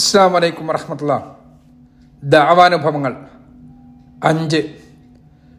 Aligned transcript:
അസ്സാം 0.00 0.32
വലൈക്കും 0.32 0.66
വറഹമത്തുള്ള. 0.66 1.36
ദാവാനുഭവങ്ങൾ. 2.24 3.16
അഞ്ച്. 4.24 4.74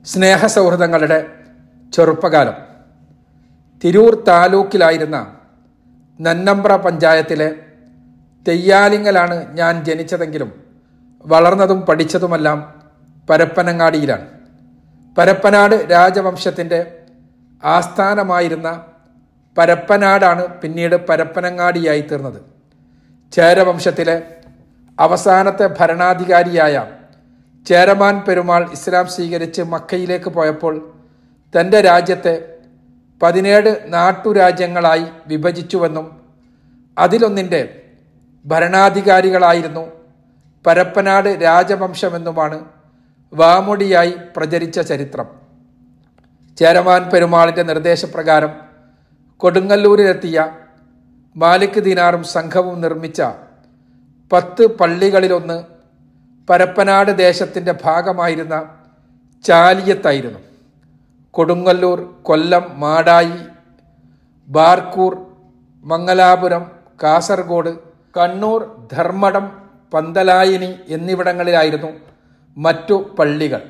സ്നേഹസൗഹൃദങ്ങളുടെ 0.06 1.33
ചെറുപ്പകാലം. 1.94 2.54
തിരൂർ 3.83 4.23
താലൂക്കിലായിരുന്ന 4.27 5.35
നന്നമ്പ്ര 6.21 6.75
പഞ്ചായത്തിലെ 6.75 7.55
തെയ്യാലിങ്ങലാണ് 8.47 9.57
ഞാൻ 9.57 9.83
ജനിച്ചതെങ്കിലും 9.83 10.51
വളർന്നതും 11.26 11.81
പഠിച്ചതുമെല്ലാം 11.81 12.81
പരപ്പനങ്ങാടിയിലാണ്. 13.29 14.28
പരപ്പനാട് 15.17 15.87
രാജവംശത്തിന്റെ 15.92 16.99
ആസ്ഥാനമായിരുന്ന 17.63 18.85
പരപ്പനാടാണ് 19.58 20.48
പിന്നീട് 20.48 21.08
പരപ്പനങ്ങാടിയായി 21.08 22.02
തീർന്നത്. 22.02 22.60
ചേരവംശത്തിലെ 23.34 24.16
അവസാനത്തെ 25.00 25.68
ഭരണാധികാരിയായ 25.80 26.76
ചേരമാൻ 27.66 28.26
പെരുമാൾ 28.27 28.72
ഇസ്ലാം 28.72 29.08
സ്വീകരിച്ച് 29.08 29.62
മക്കയിലേക്ക് 29.62 30.30
പോയപ്പോൾ 30.30 30.76
തന്റെ 31.53 31.81
രാജ്യത്തെ 31.81 32.34
പതിനേഴ് 33.22 33.94
നാട്ടുരാജ്യങ്ങളായി 33.94 35.05
വിഭജിച്ചുവെന്നും 35.27 36.05
അതിലൊന്നിന്റെ 36.98 37.62
ഭരണാധികാരികളായിരുന്നു 38.45 39.84
പരപ്പനാട് 40.66 41.30
രാജവംശമെന്നുമാണ് 41.41 42.58
വാമൊടിയായി 43.34 44.16
പ്രചരിച്ച 44.38 44.80
ചരിത്രം. 44.80 45.27
ചേരമാൻ 46.58 47.09
പെരുമാളിന്റെ 47.09 47.63
നിർദ്ദേശപ്രകാരം 47.63 48.52
കൊടുങ്ങല്ലൂരിലെത്തിയ 49.41 50.38
മാലിക് 51.35 51.80
ദിനാറും 51.84 52.23
സംഘവും 52.23 52.81
നിർമ്മിച്ച 52.81 53.21
പത്ത് 54.31 54.63
പള്ളികളിലൊന്ന് 54.80 55.63
പരപ്പനാട് 56.49 57.12
ദേശത്തിന്റെ 57.17 57.73
ഭാഗമായിരുന്ന 57.84 58.55
ചാലിയത്തായിരുന്നു. 59.44 60.39
കൊടുങ്ങല്ലൂർ 61.31 62.00
കൊല്ലം 62.22 62.64
മാടായി 62.78 63.39
ബാർക്കൂർ 64.47 65.14
മംഗലാപുരം 65.83 66.64
കാസർഗോഡ് 67.03 67.72
കണ്ണൂർ 68.17 68.88
ധർമ്മടം 68.92 69.45
പന്തലായിനി 69.94 70.72
എന്നിവിടങ്ങളിലായിരുന്നു 70.88 71.92
മറ്റു 72.58 73.16
പള്ളികൾ. 73.20 73.61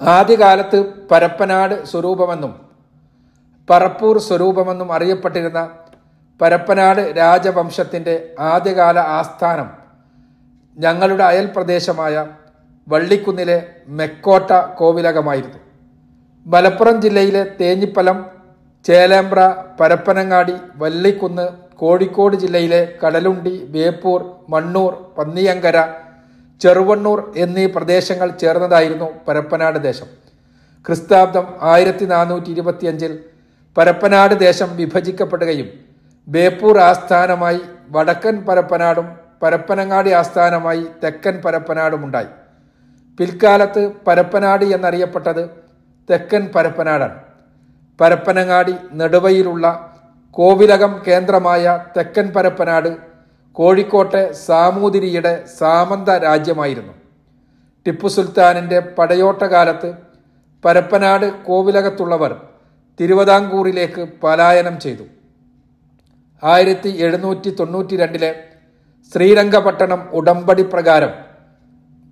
ആദ്യകാലത്ത് 0.00 0.78
പരപ്പനാട് 1.10 1.84
സ്വരൂപമെന്നും 1.84 2.52
പറപ്പൂർ 3.70 4.18
സ്വരൂപമെന്നും 4.18 4.92
അറിയപ്പെട്ടിരുന്ന 4.92 5.60
പരപ്പനാട് 6.40 7.02
രാജവംശത്തിന്റെ 7.16 8.14
ആദ്യകാല 8.52 8.98
ആസ്ഥാനം 9.18 9.68
ഞങ്ങളുടെ 10.76 11.24
അയൽ 11.24 11.46
പ്രദേശമായ 11.56 12.14
വള്ളിക്കുന്നിലെ 12.86 13.56
മെക്കോട്ട 13.88 14.50
കോവിലകമായിരുന്നു. 14.78 15.58
മലപ്പുറം 16.46 17.00
ജില്ലയിലെ 17.00 17.42
തേഞ്ഞിപ്പലം 17.60 18.18
ചേലേമ്പ്ര 18.84 19.40
പരപ്പനങ്ങാടി 19.80 20.54
വള്ളിക്കുന്ന് 20.76 21.46
കോഴിക്കോട് 21.74 22.36
ജില്ലയിലെ 22.36 22.80
കടലുണ്ടി 23.02 23.54
വേപ്പൂർ 23.74 24.20
മണ്ണൂർ 24.48 24.92
പന്നിയങ്കര 25.18 25.78
ചെറുവണ്ണൂർ 26.60 27.18
എന്നീ 27.36 27.66
പ്രദേശങ്ങൾ 27.66 28.28
ചേർന്നതായിരുന്നു 28.42 29.08
പരപ്പനാട് 29.28 29.78
ദേശം. 29.88 30.08
ക്രിസ്താബ്ദം 30.86 31.46
ആയിരത്തി 31.72 32.04
നാനൂറ്റി 32.04 32.50
ഇരുപത്തിയഞ്ചിൽ 32.50 33.12
പരപ്പനാട് 33.76 34.34
ദേശം 34.46 34.76
വിഭജിക്കപ്പെടുകയും 34.76 35.68
ബേപ്പൂർ 36.28 36.78
ആസ്ഥാനമായി 36.78 37.60
വടക്കൻ 37.90 38.46
പരപ്പനാടും 38.46 39.06
പരപ്പനങ്ങാടി 39.42 40.10
ആസ്ഥാനമായി 40.10 40.86
തെക്കൻ 41.04 41.42
പരപ്പനാടും 41.44 42.04
ഉണ്ടായി. 42.04 42.26
പിൽക്കാലത്ത് 43.18 43.92
പരപ്പനാട് 44.06 44.64
എന്നറിയപ്പെട്ടത് 44.64 45.50
തെക്കൻ 46.10 46.48
പരപ്പനാടാണ്. 46.54 47.16
പരപ്പനങ്ങാടി 48.00 48.74
നെടുവയിലുള്ള 48.92 49.66
കോവിലകം 50.30 51.02
കേന്ദ്രമായ 51.06 51.84
തെക്കൻ 51.96 52.26
പരപ്പനാട് 52.28 52.96
കോഴിക്കോട്ടെ 53.52 54.32
സാമൂതിരിയുടെ 54.32 55.44
സാമന്ത 55.58 56.08
രാജ്യമായിരുന്നു. 56.08 56.92
ടിപ്പു 57.86 58.08
സുൽത്താനിന്റെ 58.08 58.80
പടയോട്ടകാലത്ത് 58.80 59.94
പരപ്പനാട് 60.64 61.26
കോവിലകത്തുള്ളവർ 61.44 62.32
തിരുവിതാംകൂറിലേക്ക് 63.00 64.08
പലായനം 64.22 64.80
ചെയ്തു. 64.80 65.02
ആയിരത്തി 66.42 66.88
എഴുന്നൂറ്റി 66.88 67.50
തൊണ്ണൂറ്റി 67.50 67.96
രണ്ടിലെ 67.96 68.30
ശ്രീരംഗപട്ടണം 69.12 70.00
ഉടമ്പടി 70.12 70.62
പ്രകാരം 70.62 71.12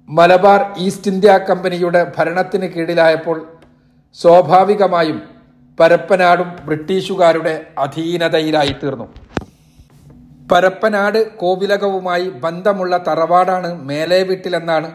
മലബാർ 0.09 0.60
ഈസ്റ്റ് 0.78 1.10
ഇന്ത്യ 1.10 1.38
കമ്പനിയുടെ 1.48 2.12
ഭരണത്തിന് 2.19 2.66
കീഴിലായപ്പോൾ 2.66 3.38
സ്വാഭാവികമായും 4.19 5.19
പരപ്പനാടും 5.78 6.50
ബ്രിട്ടീഷുകാരുടെ 6.64 7.66
അധീനതയിലായി 7.78 8.75
തീർന്നു 8.82 9.06
പരപ്പനാട് 10.53 11.37
കോവിലകവുമായി 11.37 12.28
ബന്ധമുള്ള 12.28 12.97
തറവാടാണ് 13.08 13.70
മേലേവിട്ടിലെന്നാണ് 13.84 14.88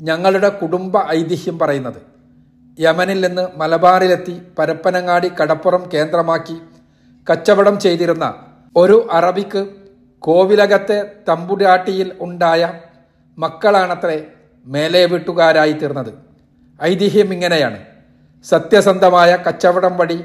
ഞങ്ങളുടെ 0.00 0.48
കുടുംബ 0.48 0.94
ഐതിഹ്യം 1.10 1.58
പറയുന്നത്. 1.58 2.00
യമനിൽ 2.78 3.26
നിന്ന് 3.26 3.44
മലബാറിലെത്തി 3.56 4.40
പരപ്പനങ്ങാടി 4.58 5.28
കടപ്പുറം 5.40 5.82
കേന്ദ്രമാക്കി 5.94 6.56
കച്ചവടം 7.26 7.80
ചെയ്തിരുന്ന 7.80 8.26
ഒരു 8.76 9.08
അറബിക്ക് 9.12 9.66
കോവിലകത്തെ 10.18 11.10
തമ്പുരാട്ടിയിൽ 11.28 12.12
ഉണ്ടായ 12.20 12.72
മക്കളാണത്രേ 13.38 14.26
മേലെ 14.64 15.06
വീട്ടുകാരായി 15.06 15.72
തീർന്നത്. 15.72 16.14
ഐതിഹ്യം 16.82 17.32
ഇങ്ങനെയാണ്. 17.32 17.78
സത്യസന്ധമായ 18.44 19.36
കച്ചവടം 19.36 19.96
വഴി 19.96 20.24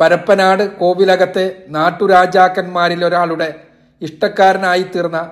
പരപ്പനാട് 0.00 0.78
കോവിലകത്തെ 0.78 1.62
നാട്ടുരാജാക്കന്മാരിൽ 1.68 3.04
ഒരാളുടെ 3.04 3.60
ഇഷ്ടക്കാരനായി 4.00 4.82
തീർന്ന 4.82 5.30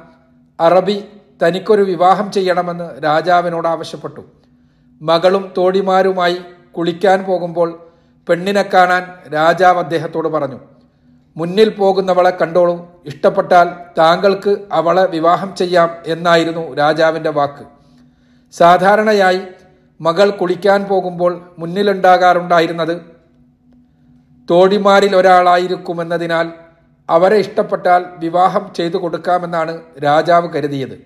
അറബി 0.60 1.04
തനിക്കൊരു 1.42 1.82
വിവാഹം 1.82 2.32
ചെയ്യണമെന്ന് 2.32 3.04
രാജാവിനോട് 3.04 3.68
ആവശ്യപ്പെട്ടു. 3.68 4.20
മകളും 5.02 5.52
തോടിമാരുമായി 5.56 6.40
കുളിക്കാൻ 6.72 7.24
പോകുമ്പോൾ 7.24 7.92
പെണ്ണിനെ 8.28 8.62
കാണാൻ 8.62 9.32
രാജാവ് 9.34 9.78
അദ്ദേഹത്തോട് 9.78 10.28
പറഞ്ഞു 10.28 10.60
മുന്നിൽ 11.36 11.68
പോകുന്നവളെ 11.68 12.30
കണ്ടോളൂ. 12.30 12.88
ഇഷ്ടപ്പെട്ടാൽ 13.06 13.68
താങ്കൾക്ക് 13.98 14.56
അവളെ 14.72 15.06
വിവാഹം 15.06 15.56
ചെയ്യാം 15.56 15.90
എന്നായിരുന്നു 16.06 16.74
രാജാവിന്റെ 16.74 17.30
വാക്ക്. 17.30 17.64
സാധാരണയായി 18.52 19.42
മകൾ 20.00 20.30
കുളിക്കാൻ 20.30 20.84
പോകുമ്പോൾ 20.84 21.32
മുന്നിലുണ്ടാകാറുണ്ടായിരുന്നത് 21.58 23.00
തോടിമാരിൽ 24.50 25.16
ഒരാളായിരിക്കുമെന്നതിനാൽ 25.16 26.52
അവരെ 27.10 27.36
ഇഷ്ടപ്പെട്ടാൽ 27.36 28.04
വിവാഹം 28.18 28.74
ചെയ്തു 28.74 28.96
കൊടുക്കാമെന്നാണ് 28.96 29.80
രാജാവ് 30.02 30.48
കരുതിയത്. 30.54 30.96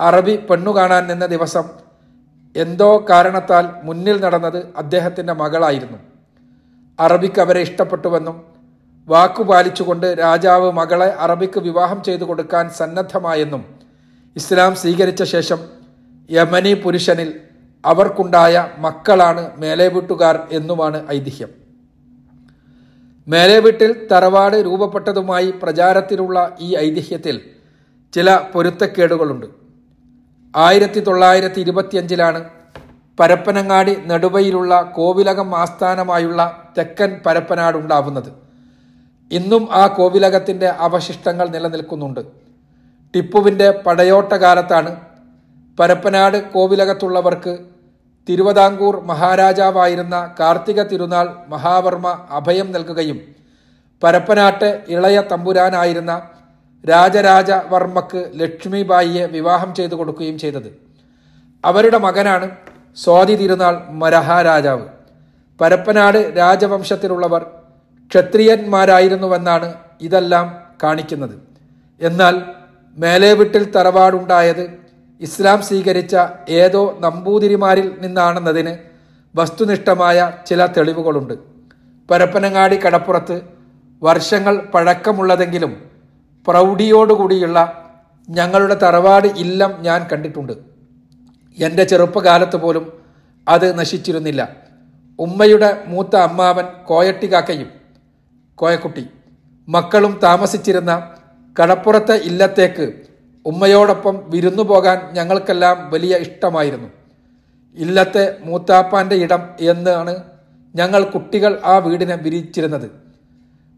അറബി 0.00 0.36
പെണ്ണു 0.36 0.70
കാണാൻ 0.70 1.06
നിന്ന 1.06 1.26
ദിവസം 1.26 1.64
എന്തോ 2.56 3.06
കാരണത്താൽ 3.10 3.64
മുന്നിൽ 3.82 4.20
നടന്നത് 4.20 4.66
അദ്ദേഹത്തിന്റെ 4.76 5.32
മകളായിരുന്നു. 5.32 5.98
അറബിക്ക് 7.00 7.40
അവരെ 7.40 7.60
ഇഷ്ടപ്പെട്ടുവെന്നും 7.60 8.51
വാക്കു 9.08 9.42
പാലിച്ചുകൊണ്ട് 9.42 10.16
രാജാവ് 10.18 10.72
മകളെ 10.72 11.14
അറബിക്ക് 11.14 11.60
വിവാഹം 11.60 12.02
ചെയ്തു 12.02 12.24
കൊടുക്കാൻ 12.24 12.70
സന്നദ്ധമായെന്നും 12.70 13.64
ഇസ്ലാം 14.36 14.74
സ്വീകരിച്ച 14.74 15.22
ശേഷം 15.22 15.58
യമനി 16.30 16.74
പുരുഷനിൽ 16.74 17.40
അവർക്കുണ്ടായ 17.86 18.68
മക്കളാണ് 18.78 19.50
മേലേവീട്ടുകാർ 19.58 20.48
എന്നുമാണ് 20.50 21.10
ഐതിഹ്യം. 21.12 21.48
മേലേവീട്ടിൽ 23.28 24.08
തറവാട് 24.12 24.56
രൂപപ്പെട്ടതുമായി 24.56 25.50
പ്രചാരത്തിലുള്ള 25.50 26.56
ഈ 26.60 26.76
ഐതിഹ്യത്തിൽ 26.76 27.40
ചില 28.12 28.38
പൊരുത്തക്കേടുകളുണ്ട്. 28.52 29.46
ആയിരത്തി 30.56 31.00
തൊള്ളായിരത്തി 31.00 31.60
ഇരുപത്തിയഞ്ചിലാണ് 31.60 32.44
പരപ്പനങ്ങാടി 33.20 33.96
നെടുവയിലുള്ള 34.06 34.82
കോവിലകം 34.82 35.56
ആസ്ഥാനമായുള്ള 35.56 36.70
തെക്കൻ 36.78 37.20
പരപ്പനാട് 37.26 37.76
ഉണ്ടാവുന്നത് 37.76 38.51
ഇന്നും 39.32 39.68
ആ 39.72 39.86
കോവിലകത്തിന്റെ 39.86 40.68
അവശിഷ്ടങ്ങൾ 40.68 41.48
നിലനിൽക്കുന്നുണ്ട്. 41.48 42.20
ടിപ്പുവിന്റെ 43.14 43.70
പടയോട്ട 43.70 44.32
കാലത്താണ് 44.32 44.96
പരപ്പനാട് 45.80 46.52
കോവിലകത്തുള്ളവർക്ക് 46.52 47.58
തിരുവിതാംകൂർ 48.28 49.04
മഹാരാജാവായിരുന്ന 49.04 50.34
കാർത്തിക 50.40 50.82
തിരുനാൾ 50.82 51.28
മഹാവർമ്മ 51.48 52.26
അഭയം 52.30 52.72
നൽകുകയും 52.72 53.20
പരപ്പനാട്ട് 54.02 54.82
ഇളയ 54.88 55.20
തമ്പുരാനായിരുന്ന 55.20 56.28
രാജരാജവർമ്മക്ക് 56.90 58.30
ലക്ഷ്മിബായിയെ 58.34 59.26
വിവാഹം 59.26 59.74
ചെയ്തു 59.74 59.94
കൊടുക്കുകയും 59.94 60.38
ചെയ്തത്. 60.38 60.70
അവരുടെ 61.64 61.98
മകനാണ് 61.98 62.50
സ്വാതി 62.96 63.34
തിരുനാൾ 63.36 63.74
മരഹാരാജാവ്. 63.90 64.86
പരപ്പനാട് 65.60 66.32
രാജവംശത്തിലുള്ളവർ 66.36 67.46
ക്ഷത്രിയന്മാരായിരുന്നുവെന്നാണ് 68.12 69.74
ഇതെല്ലാം 70.00 70.56
കാണിക്കുന്നത്. 70.82 71.34
എന്നാൽ 72.00 72.42
മേലേവിട്ടിൽ 72.96 73.72
തറവാടുണ്ടായത് 73.76 74.70
ഇസ്ലാം 75.20 75.62
സ്വീകരിച്ച 75.62 76.16
ഏതോ 76.48 76.96
നമ്പൂതിരിമാരിൽ 77.00 77.92
നിന്നാണെന്നതിന് 78.00 78.76
വസ്തുനിഷ്ഠമായ 79.36 80.32
ചില 80.46 80.66
തെളിവുകളുണ്ട്. 80.66 81.34
പരപ്പനങ്ങാടി 82.10 82.76
കടപ്പുറത്ത് 82.76 83.40
വർഷങ്ങൾ 84.02 84.58
പഴക്കമുള്ളതെങ്കിലും 84.58 85.82
പ്രൗഢിയോടുകൂടിയുള്ള 86.48 87.88
ഞങ്ങളുടെ 88.30 88.74
തറവാട് 88.74 89.26
ഇല്ലം 89.26 89.72
ഞാൻ 89.80 90.06
കണ്ടിട്ടുണ്ട്. 90.12 90.52
എന്റെ 91.58 91.84
ചെറുപ്പകാലത്ത് 91.84 92.56
പോലും 92.56 92.92
അത് 93.48 93.78
നശിച്ചിരുന്നില്ല. 93.78 94.48
ഉമ്മയുടെ 95.18 95.82
മൂത്ത 95.86 96.16
അമ്മാവൻ 96.16 96.64
കോയട്ടി 96.64 96.86
കോയട്ടികാക്കയും 96.86 97.81
കോയക്കുട്ടി. 98.62 99.04
മക്കളും 99.68 100.20
താമസിച്ചിരുന്ന 100.22 100.92
കടപ്പുറത്തെ 101.56 102.16
ഇല്ലത്തേക്ക് 102.30 102.86
ഉമ്മയോടൊപ്പം 103.46 104.16
വിരുന്നു 104.30 104.62
പോകാൻ 104.62 104.98
ഞങ്ങൾക്കെല്ലാം 105.12 105.76
വലിയ 105.90 106.14
ഇഷ്ടമായിരുന്നു. 106.16 106.88
ഇല്ലത്തെ 107.76 108.24
മൂത്താപ്പാന്റെ 108.44 109.16
ഇടം 109.16 109.42
എന്നാണ് 109.60 110.14
ഞങ്ങൾ 110.74 111.02
കുട്ടികൾ 111.04 111.60
ആ 111.64 111.78
വീടിനെ 111.78 112.16
വിരിച്ചിരുന്നത്. 112.24 112.88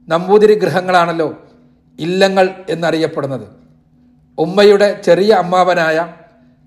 നമ്പൂതിരി 0.09 0.55
ഗൃഹങ്ങളാണല്ലോ 0.55 1.29
ഇല്ലങ്ങൾ 1.99 2.47
എന്നറിയപ്പെടുന്നത്. 2.69 3.47
ഉമ്മയുടെ 4.39 4.89
ചെറിയ 5.05 5.33
അമ്മാവനായ 5.33 5.99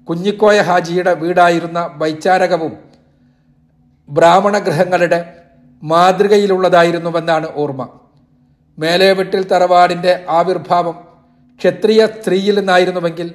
കുഞ്ഞിക്കോയ 0.08 0.58
ഹാജിയുടെ 0.70 1.14
വീടായിരുന്ന 1.14 1.80
വൈചാരകവും 1.96 2.74
ബ്രാഹ്മണ 4.10 4.58
ഗൃഹങ്ങളുടെ 4.58 5.20
മാതൃകയിലുള്ളതായിരുന്നുവെന്നാണ് 5.84 7.48
ഓർമ്മ. 7.56 7.82
മേലെ 8.78 9.14
വീട്ടിൽ 9.14 9.44
തറവാടിന്റെ 9.48 10.14
ആവിർഭാവം 10.30 10.96
ക്ഷത്രിയ 11.62 12.06
സ്ത്രീയിൽ 12.06 12.60
നിന്നായിരുന്നുവെങ്കിൽ 12.60 13.28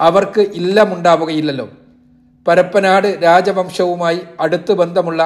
അവർക്ക് 0.00 0.42
ഇല്ലമുണ്ടാവുകയില്ലല്ലോ. 0.60 1.66
പരപ്പനാട് 2.48 3.08
രാജവംശവുമായി 3.22 4.20
അടുത്ത് 4.40 4.72
ബന്ധമുള്ള 4.72 5.22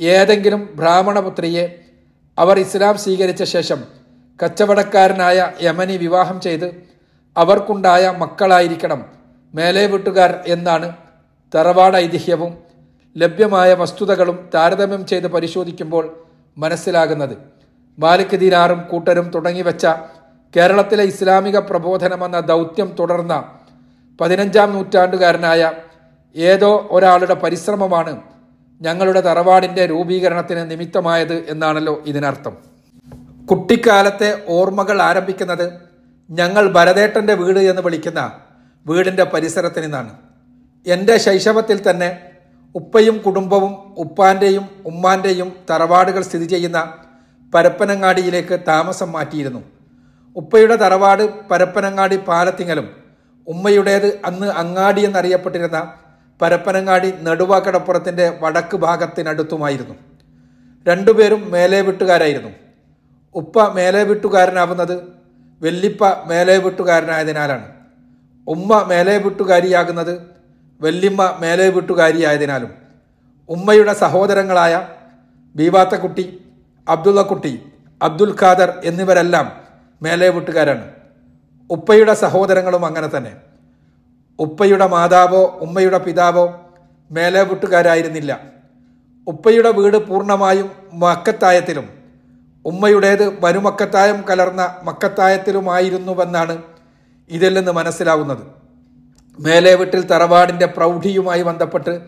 ഏതെങ്കിലും 0.00 0.62
ബ്രാഹ്മണപുത്രിയെ 0.76 1.64
അവർ 2.38 2.58
ഇസ്ലാം 2.58 2.96
സ്വീകരിച്ച 2.98 3.42
ശേഷം 3.54 3.80
കച്ചവടക്കാരനായ 4.42 5.38
യമനി 5.62 5.96
വിവാഹം 5.96 6.40
ചെയ്ത് 6.40 6.68
അവർക്കുണ്ടായ 7.36 8.14
മക്കളായിരിക്കണം 8.18 9.00
മേലെ 9.54 9.86
വീട്ടുകാർ 9.86 10.30
എന്നാണ് 10.46 10.88
തറവാട് 11.54 11.96
ഐതിഹ്യവും 11.96 12.52
ലഭ്യമായ 13.16 13.74
വസ്തുതകളും 13.74 14.38
താരതമ്യം 14.54 15.06
ചെയ്ത് 15.06 15.26
പരിശോധിക്കുമ്പോൾ 15.26 16.04
മനസ്സിലാകുന്നത്. 16.58 17.36
മാലിക് 17.98 18.36
കൂട്ടരും 18.40 18.80
കൂട്ടരും 18.90 19.30
തുടങ്ങിവെച്ച 19.30 19.86
കേരളത്തിലെ 20.56 21.04
ഇസ്ലാമിക 21.04 21.58
പ്രബോധനമെന്ന 21.58 22.40
ദൗത്യം 22.40 22.96
തുടർന്ന 22.98 23.34
പതിനഞ്ചാം 24.20 24.72
നൂറ്റാണ്ടുകാരനായ 24.72 25.72
ഏതോ 26.36 26.88
ഒരാളുടെ 26.90 27.34
പരിശ്രമമാണ് 27.34 28.22
ഞങ്ങളുടെ 28.80 29.20
തറവാടിന്റെ 29.20 29.86
രൂപീകരണത്തിന് 29.86 30.70
നിമിത്തമായത് 30.70 31.34
എന്നാണല്ലോ 31.50 32.02
ഇതിനർത്ഥം. 32.06 32.56
കുട്ടിക്കാലത്തെ 33.50 34.42
ഓർമ്മകൾ 34.48 35.02
ആരംഭിക്കുന്നത് 35.02 35.66
ഞങ്ങൾ 36.30 36.72
ഭരതേട്ടന്റെ 36.72 37.34
വീട് 37.34 37.58
എന്ന് 37.58 37.82
വിളിക്കുന്ന 37.82 38.32
വീടിന്റെ 38.86 39.24
പരിസരത്തിൽ 39.24 39.82
നിന്നാണ്. 39.82 40.12
എന്റെ 40.86 41.16
ശൈശവത്തിൽ 41.16 41.90
തന്നെ 41.90 42.18
ഉപ്പയും 42.74 43.18
കുടുംബവും 43.18 43.72
ഉപ്പാന്റെയും 43.98 44.68
ഉമ്മാന്റെയും 44.86 45.52
തറവാടുകൾ 45.70 46.22
സ്ഥിതി 46.22 46.44
ചെയ്യുന്ന 46.44 46.94
പരപ്പനങ്ങാടിയിലേക്ക് 47.54 48.60
താമസം 48.68 49.12
മാറ്റിയിരുന്നു. 49.12 49.62
ഉപ്പയുടെ 50.36 50.76
തറവാട് 50.76 51.48
പരപ്പനങ്ങാടി 51.48 52.16
പാലത്തിങ്ങലും 52.16 52.88
ഉമ്മയുടേത് 53.46 54.20
അന്ന് 54.24 54.46
അങ്ങാടി 54.46 55.00
എന്നറിയപ്പെട്ടിരുന്ന 55.00 55.92
പരപ്പനങ്ങാടി 56.42 57.10
നെടുവാക്കടപ്പുറത്തിന്റെ 57.10 58.38
വടക്ക് 58.40 58.76
ഭാഗത്തിനടുത്തുമായിരുന്നു. 58.76 59.94
രണ്ടുപേരും 60.88 61.50
മേലെ 61.50 61.80
വിട്ടുകാരായിരുന്നു. 61.80 62.50
ഉപ്പ 63.34 63.72
മേലെ 63.72 64.02
വിട്ടുകാരനാവുന്നത് 64.02 65.02
വെല്ലിപ്പ 65.60 66.04
മേലെ 66.26 66.58
വിട്ടുകാരനായതിനാലാണ്. 66.58 67.68
ഉമ്മ 68.48 68.82
മേലെ 68.82 69.18
വിട്ടുകാരിയാകുന്നത് 69.18 70.22
വെല്ലിമ്മ 70.80 71.36
മേലെ 71.40 71.68
വിട്ടുകാരിയായതിനാലും. 71.68 72.70
ഉമ്മയുടെ 73.48 73.92
സഹോദരങ്ങളായ 73.92 74.88
ബീവാത്തക്കുട്ടി 75.56 76.45
അബ്ദുള്ളക്കുട്ടി 76.88 77.62
അബ്ദുൽ 78.02 78.36
ഖാദർ 78.40 78.80
എന്നിവരെല്ലാം 78.84 79.52
മേലെ 80.02 80.28
വീട്ടുകാരാണ്. 80.28 80.84
ഉപ്പയുടെ 81.70 82.14
സഹോദരങ്ങളും 82.14 82.86
അങ്ങനെ 82.86 83.16
തന്നെ. 83.16 83.32
ഉപ്പയുടെ 84.38 84.86
മാതാവോ 84.86 85.58
ഉമ്മയുടെ 85.60 85.98
പിതാവോ 85.98 86.44
മേലെ 87.10 87.42
വീട്ടുകാരായിരുന്നില്ല. 87.42 88.40
ഉപ്പയുടെ 89.26 89.70
വീട് 89.70 89.96
പൂർണമായും 89.96 90.70
മക്കത്തായത്തിലും 90.92 91.86
ഉമ്മയുടേത് 92.64 93.44
വരുമക്കത്തായം 93.44 94.24
കലർന്ന 94.30 94.76
മക്കത്തായത്തിലുമായിരുന്നുവെന്നാണ് 94.82 96.62
ഇതിൽ 97.30 97.58
നിന്ന് 97.58 97.72
മനസ്സിലാവുന്നത്. 97.72 98.44
മേലെ 99.38 99.74
വീട്ടിൽ 99.74 100.06
തറവാടിന്റെ 100.06 100.66
പ്രൗഢിയുമായി 100.66 101.42
ബന്ധപ്പെട്ട് 101.42 102.00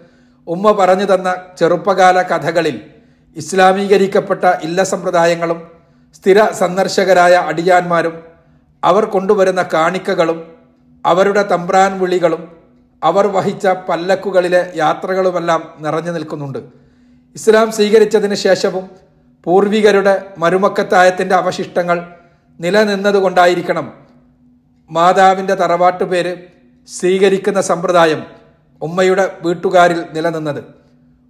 ഉമ്മ 0.47 0.73
പറഞ്ഞു 0.73 1.15
തന്ന 1.15 1.37
ചെറുപ്പകാല 1.59 2.23
കഥകളിൽ 2.23 2.98
ഇസ്ലാമീകരിക്കപ്പെട്ട 3.41 4.45
ഇല്ല 4.67 4.83
സമ്പ്രദായങ്ങളും 4.93 5.59
സ്ഥിര 6.17 6.39
സന്ദർശകരായ 6.61 7.35
അടിയാന്മാരും 7.51 8.15
അവർ 8.83 9.05
കൊണ്ടുവരുന്ന 9.15 9.63
കാണിക്കകളും 9.75 10.39
അവരുടെ 11.07 11.43
തമ്പ്രാൻ 11.53 12.01
വിളികളും 12.01 12.43
അവർ 13.03 13.27
വഹിച്ച 13.37 13.67
പല്ലക്കുകളിലെ 13.89 14.63
യാത്രകളുമെല്ലാം 14.77 15.61
നിറഞ്ഞു 15.85 16.11
നിൽക്കുന്നുണ്ട്. 16.11 16.59
ഇസ്ലാം 17.37 17.69
സ്വീകരിച്ചതിന് 17.77 18.35
ശേഷവും 18.47 18.85
പൂർവികരുടെ 19.47 20.15
മരുമക്കത്തായത്തിന്റെ 20.39 21.35
അവശിഷ്ടങ്ങൾ 21.35 21.99
നിലനിന്നതുകൊണ്ടായിരിക്കണം 22.61 23.87
മാതാവിന്റെ 24.91 25.55
തറവാട്ടുപേര് 25.55 26.33
സ്വീകരിക്കുന്ന 26.89 27.61
സമ്പ്രദായം 27.61 28.21
ഉമ്മയുടെ 28.83 29.25
വീട്ടുകാരിൽ 29.43 30.01
നിലനിന്നത്. 30.17 30.61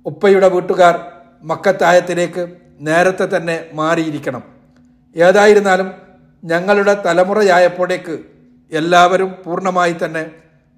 ഉപ്പയുടെ 0.06 0.48
വീട്ടുകാർ 0.48 0.94
മക്കത്തായത്തിലേക്ക് 1.42 2.48
നേരത്തെ 2.80 3.36
തന്നെ 3.36 3.64
മാറിയിരിക്കണം. 3.72 4.42
ഏതായിരുന്നാലും 5.16 5.92
ഞങ്ങളുടെ 6.44 7.02
തലമുറയായപ്പോഴേക്ക് 7.06 8.18
എല്ലാവരും 8.72 9.34
പൂർണമായി 9.44 9.96
തന്നെ 10.04 10.30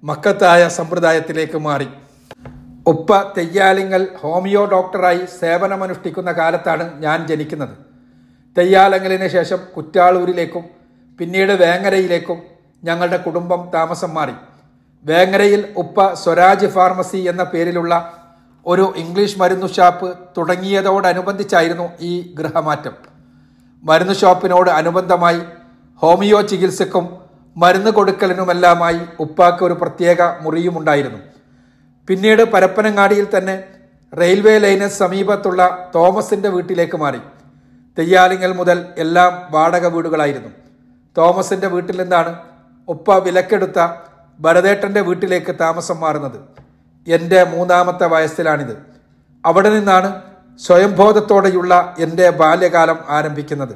മക്കത്തായ 0.03 0.67
സമ്പ്രദായത്തിലേക്ക് 0.67 1.57
മാറി. 1.57 1.87
ഉപ്പ 2.87 3.21
തെയ്യാലിങ്ങൽ 3.37 4.07
ഹോമിയോ 4.19 4.65
ഡോക്ടറായി 4.65 5.21
സേവനമനുഷ്ഠിക്കുന്ന 5.39 6.31
കാലത്താണ് 6.31 7.01
ഞാൻ 7.01 7.27
ജനിക്കുന്നത്. 7.27 7.77
തെയ്യാലങ്ങലിന് 8.57 9.27
ശേഷം 9.27 9.57
കുറ്റാളൂരിലേക്കും 9.77 10.63
പിന്നീട് 11.19 11.51
വേങ്ങരയിലേക്കും 11.51 12.41
ഞങ്ങളുടെ 12.83 13.17
കുടുംബം 13.17 13.71
താമസം 13.73 14.13
മാറി. 14.13 14.31
വേങ്ങരയിൽ 15.05 15.73
ഉപ്പ 15.77 16.13
സ്വരാജ് 16.13 16.67
ഫാർമസി 16.67 17.17
എന്ന 17.17 17.43
പേരിലുള്ള 17.43 18.20
ഒരു 18.67 18.93
ഇംഗ്ലീഷ് 18.95 19.39
മരുന്നു 19.39 19.67
ഷാപ്പ് 19.67 20.17
തുടങ്ങിയതോടനുബന്ധിച്ചായിരുന്നു 20.37 21.89
ഈ 21.99 22.33
ഗൃഹമാറ്റം. 22.33 22.93
മരുന്ന് 23.83 24.13
ഷോപ്പിനോട് 24.13 24.69
അനുബന്ധമായി 24.69 25.41
ഹോമിയോ 26.01 26.41
ചികിത്സക്കും 26.41 27.21
മരുന്ന് 27.57 27.91
കൊടുക്കലിനുമെല്ലാമായി 27.91 28.99
ഉപ്പാക്ക് 29.19 29.63
ഒരു 29.63 29.73
പ്രത്യേക 29.73 30.21
മുറിയുമുണ്ടായിരുന്നു. 30.41 31.17
പിന്നീട് 32.07 32.43
പരപ്പനങ്ങാടിയിൽ 32.43 33.27
തന്നെ 33.37 33.63
റെയിൽവേ 34.19 34.57
ലൈന് 34.57 34.87
സമീപത്തുള്ള 34.87 35.91
തോമസിന്റെ 35.95 36.49
വീട്ടിലേക്ക് 36.49 36.97
മാറി. 36.97 37.21
തെയ്യാലിങ്ങൽ 37.97 38.53
മുതൽ 38.53 38.85
എല്ലാം 38.97 39.47
വാടക 39.51 39.87
വീടുകളായിരുന്നു. 39.87 40.49
തോമസിന്റെ 41.17 41.67
വീട്ടിൽ 41.67 42.01
നിന്നാണ് 42.01 42.39
ഉപ്പ 42.87 43.15
വിലക്കെടുത്ത 43.15 43.87
ഭരതേട്ടന്റെ 44.39 45.01
വീട്ടിലേക്ക് 45.01 45.55
താമസം 45.59 45.99
മാറുന്നത്. 45.99 46.39
എന്റെ 47.07 47.43
മൂന്നാമത്തെ 47.43 48.07
വയസ്സിലാണിത്. 48.07 48.77
അവിടെ 49.45 49.69
നിന്നാണ് 49.69 50.21
സ്വയംബോധത്തോടെയുള്ള 50.59 51.95
എന്റെ 51.99 52.29
ബാല്യകാലം 52.29 52.99
ആരംഭിക്കുന്നത്. 53.09 53.75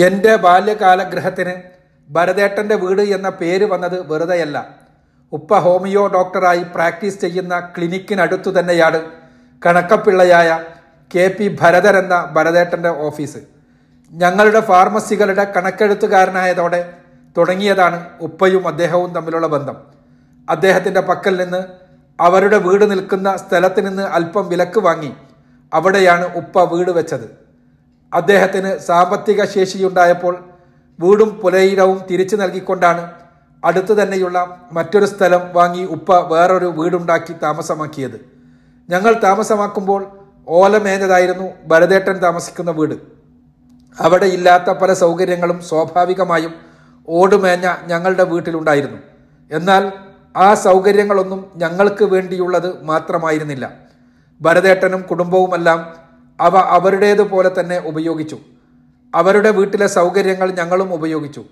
എന്റെ 0.00 0.36
ബാല്യകാലഗ്രഹത്തിന് 0.36 1.52
ഭരതേട്ടന്റെ 2.08 2.74
വീട് 2.74 3.02
എന്ന 3.02 3.28
പേര് 3.28 3.64
വന്നത് 3.64 4.12
വെറുതെയല്ല. 4.12 4.70
ഉപ്പ 5.32 5.54
ഹോമിയോ 5.54 6.06
ഡോക്ടറായി 6.06 6.62
പ്രാക്ടീസ് 6.62 7.20
ചെയ്യുന്ന 7.20 7.60
ക്ലിനിക്കിനടുത്തു 7.60 8.50
തന്നെയാണ് 8.50 9.02
കണക്കപ്പിള്ളയായ 9.66 10.64
കെ 11.14 11.28
പി 11.28 11.58
ഭരതൻ 11.60 11.96
എന്ന 11.96 12.28
ഭരതേട്ടന്റെ 12.32 12.88
ഓഫീസ്. 12.88 13.38
ഞങ്ങളുടെ 14.12 14.60
ഫാർമസികളുടെ 14.60 15.52
കണക്കെഴുത്തുകാരനായതോടെ 15.56 16.92
തുടങ്ങിയതാണ് 17.36 18.06
ഉപ്പയും 18.20 18.68
അദ്ദേഹവും 18.68 19.14
തമ്മിലുള്ള 19.14 19.46
ബന്ധം. 19.46 19.76
അദ്ദേഹത്തിന്റെ 20.48 21.00
പക്കൽ 21.00 21.44
നിന്ന് 21.44 21.85
അവരുടെ 22.20 22.58
വീട് 22.58 22.90
നിൽക്കുന്ന 22.90 23.36
സ്ഥലത്ത് 23.36 23.86
നിന്ന് 23.86 24.02
അല്പം 24.02 24.48
വിലക്ക് 24.48 24.80
വാങ്ങി 24.80 25.12
അവിടെയാണ് 25.74 26.36
ഉപ്പ 26.36 26.74
വീട് 26.74 26.90
വെച്ചത്. 26.90 27.26
അദ്ദേഹത്തിന് 28.14 28.78
സാമ്പത്തിക 28.78 29.44
ശേഷിയുണ്ടായപ്പോൾ 29.44 30.44
വീടും 31.00 31.30
പുലയിടവും 31.40 31.98
തിരിച്ചു 32.10 32.36
നൽകിക്കൊണ്ടാണ് 32.36 33.12
അടുത്തു 33.64 33.92
തന്നെയുള്ള 33.92 34.38
മറ്റൊരു 34.72 35.06
സ്ഥലം 35.06 35.42
വാങ്ങി 35.52 35.84
ഉപ്പ 35.84 36.12
വേറൊരു 36.12 36.66
വീടുണ്ടാക്കി 36.66 37.34
താമസമാക്കിയത്. 37.42 38.18
ഞങ്ങൾ 38.90 39.12
താമസമാക്കുമ്പോൾ 39.22 40.06
ഓലമേഞ്ഞതായിരുന്നു 40.48 41.46
ഭരതേട്ടൻ 41.66 42.18
താമസിക്കുന്ന 42.18 42.70
വീട്. 42.70 42.94
അവിടെ 44.00 44.26
ഇല്ലാത്ത 44.26 44.70
പല 44.70 44.92
സൗകര്യങ്ങളും 44.92 45.62
സ്വാഭാവികമായും 45.62 46.54
ഓടുമേഞ്ഞ 47.08 47.74
ഞങ്ങളുടെ 47.86 48.22
വീട്ടിലുണ്ടായിരുന്നു. 48.22 48.98
എന്നാൽ 49.50 49.92
ആ 50.44 50.48
സൗകര്യങ്ങളൊന്നും 50.66 51.40
ഞങ്ങൾക്ക് 51.56 52.04
വേണ്ടിയുള്ളത് 52.04 52.68
മാത്രമായിരുന്നില്ല. 52.82 53.66
ഭരതേട്ടനും 54.40 55.02
കുടുംബവുമെല്ലാം 55.02 55.80
അവ 56.40 56.56
അവരുടേതുപോലെ 56.76 57.50
തന്നെ 57.58 57.78
ഉപയോഗിച്ചു. 57.90 58.38
അവരുടെ 59.14 59.50
വീട്ടിലെ 59.50 59.86
സൗകര്യങ്ങൾ 59.86 60.48
ഞങ്ങളും 60.50 60.88
ഉപയോഗിച്ചു. 60.94 61.42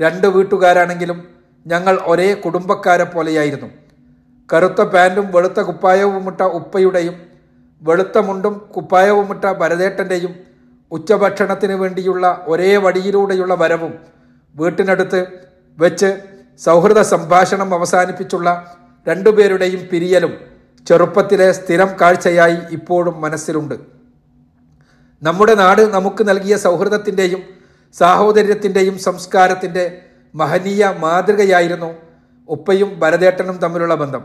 രണ്ട് 0.00 0.26
വീട്ടുകാരാണെങ്കിലും 0.26 1.18
ഞങ്ങൾ 1.66 1.94
ഒരേ 2.06 2.28
കുടുംബക്കാരെ 2.34 3.04
പോലെയായിരുന്നു. 3.04 3.68
കറുത്ത 4.48 4.82
പാന്റും 4.82 5.26
വെളുത്ത 5.34 5.60
കുപ്പായവുമിട്ട 5.60 6.42
ഉപ്പയുടെയും 6.58 7.16
വെളുത്ത 7.82 8.18
മുണ്ടും 8.18 8.54
കുപ്പായവുമിട്ട 8.74 9.44
ഭരതേട്ടന്റെയും 9.52 10.34
ഉച്ചഭക്ഷണത്തിന് 10.92 11.72
വേണ്ടിയുള്ള 11.72 12.44
ഒരേ 12.46 12.76
വടിയിലൂടെയുള്ള 12.76 13.54
വരവും 13.54 13.94
വീട്ടിനടുത്ത് 14.54 15.20
വെച്ച് 15.78 16.10
സൗഹൃദ 16.58 17.00
സംഭാഷണം 17.00 17.74
അവസാനിപ്പിച്ചുള്ള 17.74 18.76
രണ്ടുപേരുടെയും 19.08 19.88
പിരിയലും 19.92 20.38
ചെറുപ്പത്തിലെ 20.88 21.52
സ്ഥിരം 21.52 21.88
കാഴ്ചയായി 22.00 22.56
ഇപ്പോഴും 22.70 23.20
മനസ്സിലുണ്ട്. 23.20 23.74
നമ്മുടെ 25.22 25.54
നാട് 25.54 25.82
നമുക്ക് 25.82 26.28
നൽകിയ 26.28 26.56
സൗഹൃദത്തിന്റെയും 26.56 27.42
സാഹോദര്യത്തിന്റെയും 27.92 28.98
സംസ്കാരത്തിന്റെ 28.98 30.02
മഹനീയ 30.34 30.94
മാതൃകയായിരുന്നു 30.98 31.94
ഉപ്പയും 32.48 32.98
ഭരതേട്ടനും 32.98 33.56
തമ്മിലുള്ള 33.56 33.94
ബന്ധം. 33.94 34.24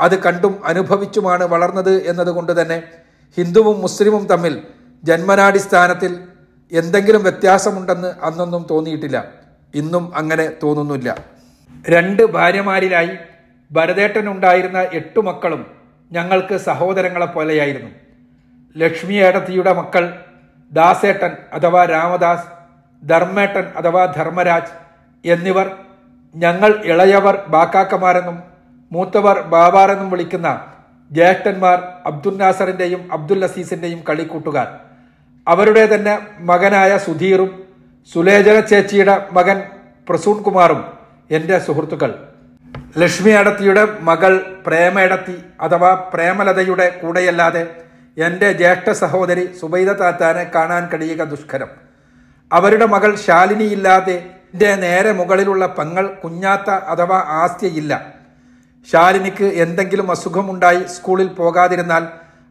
അത് 0.00 0.22
കണ്ടും 0.22 0.64
അനുഭവിച്ചുമാണ് 0.64 1.44
വളർന്നത് 1.44 2.02
എന്നതുകൊണ്ട് 2.02 2.62
തന്നെ 2.62 2.82
ഹിന്ദുവും 3.36 3.80
മുസ്ലിമും 3.80 4.26
തമ്മിൽ 4.26 4.62
ജന്മനാടിസ്ഥാനത്തിൽ 5.04 6.20
എന്തെങ്കിലും 6.72 7.22
വ്യത്യാസമുണ്ടെന്ന് 7.22 8.14
അന്നൊന്നും 8.22 8.66
തോന്നിയിട്ടില്ല. 8.70 9.28
ഇന്നും 9.74 10.16
അങ്ങനെ 10.16 10.52
തോന്നുന്നില്ല. 10.62 11.35
രണ്ട് 11.92 12.22
ഭാര്യമാരിലായി 12.26 13.14
ഭരതേട്ടനുണ്ടായിരുന്ന 13.70 14.78
എട്ടു 14.98 15.20
മക്കളും 15.20 15.62
ഞങ്ങൾക്ക് 16.12 16.56
സഹോദരങ്ങളെ 16.68 17.26
പോലെയായിരുന്നു. 17.26 17.90
ലക്ഷ്മി 18.76 19.14
ഏടത്തിയുടെ 19.14 19.72
മക്കൾ 19.72 20.04
ദാസേട്ടൻ 20.72 21.32
അഥവാ 21.56 21.84
രാമദാസ് 21.84 22.46
ധർമ്മേട്ടൻ 23.02 23.66
അഥവാ 23.78 24.02
ധർമ്മരാജ് 24.16 24.72
എന്നിവർ 25.24 25.66
ഞങ്ങൾ 26.34 26.70
ഇളയവർ 26.84 27.36
ബാക്കാക്കമാരെന്നും 27.48 28.38
മൂത്തവർ 28.92 29.36
ബാബാറെന്നും 29.52 30.10
വിളിക്കുന്ന 30.10 30.48
ജ്യേഷ്ഠന്മാർ 31.10 31.78
അബ്ദുൽ 32.10 32.34
നാസറിന്റെയും 32.36 33.02
അബ്ദുൽ 33.12 33.44
അസീസിന്റെയും 33.44 34.00
കളിക്കൂട്ടുകാർ. 34.08 34.68
അവരുടെ 35.46 35.84
തന്നെ 35.94 36.14
മകനായ 36.50 36.92
സുധീറും 36.98 37.50
സുലേജന 38.10 38.60
ചേച്ചിയുടെ 38.60 39.16
മകൻ 39.32 39.58
പ്രസൂൺ 40.08 40.36
കുമാറും 40.42 40.80
എന്റെ 41.30 41.58
സുഹൃത്തുക്കൾ 41.58 42.10
ലക്ഷ്മി 42.98 43.30
അടത്തിയുടെ 43.30 43.88
മകൾ 44.00 44.62
പ്രേമേടത്തി 44.66 45.42
അഥവാ 45.60 45.94
പ്രേമലതയുടെ 45.94 47.00
കൂടെയല്ലാതെ 47.02 47.62
എന്റെ 48.16 48.52
ജ്യേഷ്ഠ 48.52 48.90
സഹോദരി 48.90 49.54
സുബൈദ 49.60 49.90
താത്താനെ 49.90 50.50
കാണാൻ 50.54 50.88
കഴിയുക 50.88 51.24
ദുഷ്കരം. 51.24 51.68
അവരുടെ 52.52 52.86
മകൾ 52.86 53.14
ശാലിനിയില്ലാതെ 53.16 54.30
എന്റെ 54.54 54.74
നേരെ 54.74 55.12
മുകളിലുള്ള 55.12 55.66
പങ്ങൾ 55.66 56.14
കുഞ്ഞാത്ത 56.24 56.70
അഥവാ 56.70 57.18
ആസ്തിയില്ല 57.18 58.14
ശാലിനിക്ക് 58.92 59.44
എന്തെങ്കിലും 59.44 60.10
അസുഖമുണ്ടായി 60.10 60.82
സ്കൂളിൽ 60.86 61.26
പോകാതിരുന്നാൽ 61.26 62.06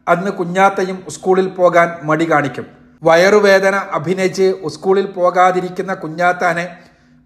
അന്ന് 0.08 0.32
കുഞ്ഞാത്തയും 0.32 1.04
സ്കൂളിൽ 1.10 1.48
പോകാൻ 1.48 1.96
മടി 2.04 2.32
കാണിക്കും. 2.32 2.66
വയറുവേദന 3.04 3.76
അഭിനയിച്ച് 3.76 4.56
സ്കൂളിൽ 4.68 5.06
പോകാതിരിക്കുന്ന 5.06 5.94
കുഞ്ഞാത്താനെ 5.94 6.85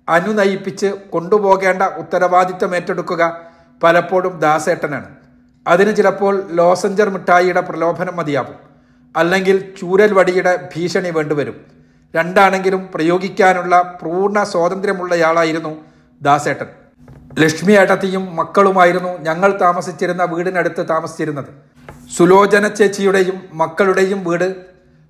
അനുനയിപ്പിച്ച് 0.09 0.85
കൊണ്ടുപോകേണ്ട 0.85 1.83
ഉത്തരവാദിത്തം 1.83 2.75
ഏറ്റെടുക്കുക 2.75 3.41
പലപ്പോഴും 3.83 4.39
ദാസേട്ടനാണ്. 4.39 5.05
അതിന് 5.67 5.95
ചിലപ്പോൾ 5.95 6.43
ലോസഞ്ചർ 6.51 7.09
മിഠായിയുടെ 7.09 7.61
പ്രലോഭനം 7.61 8.15
മതിയാവും. 8.15 8.55
അല്ലെങ്കിൽ 9.17 9.73
ചൂരൽ 9.79 10.13
വടിയുടെ 10.13 10.69
ഭീഷണി 10.75 11.09
വേണ്ടിവരും. 11.09 11.55
രണ്ടാണെങ്കിലും 12.15 12.89
പ്രയോഗിക്കാനുള്ള 12.95 13.99
പൂർണ 14.03 14.43
സ്വാതന്ത്ര്യമുള്ളയാളായിരുന്നു 14.43 15.77
ദാസേട്ടൻ. 16.21 16.65
ലക്ഷ്മി 17.39 17.73
ഏട്ടത്തിയും 17.73 18.35
മക്കളുമായിരുന്നു 18.35 19.17
ഞങ്ങൾ 19.17 19.57
താമസിച്ചിരുന്ന 19.57 20.23
വീടിനടുത്ത് 20.23 20.89
താമസിച്ചിരുന്നത്. 20.89 21.45
സുലോചന 22.17 22.67
ചേച്ചിയുടെയും 22.67 23.43
മക്കളുടെയും 23.53 24.23
വീട് 24.23 24.55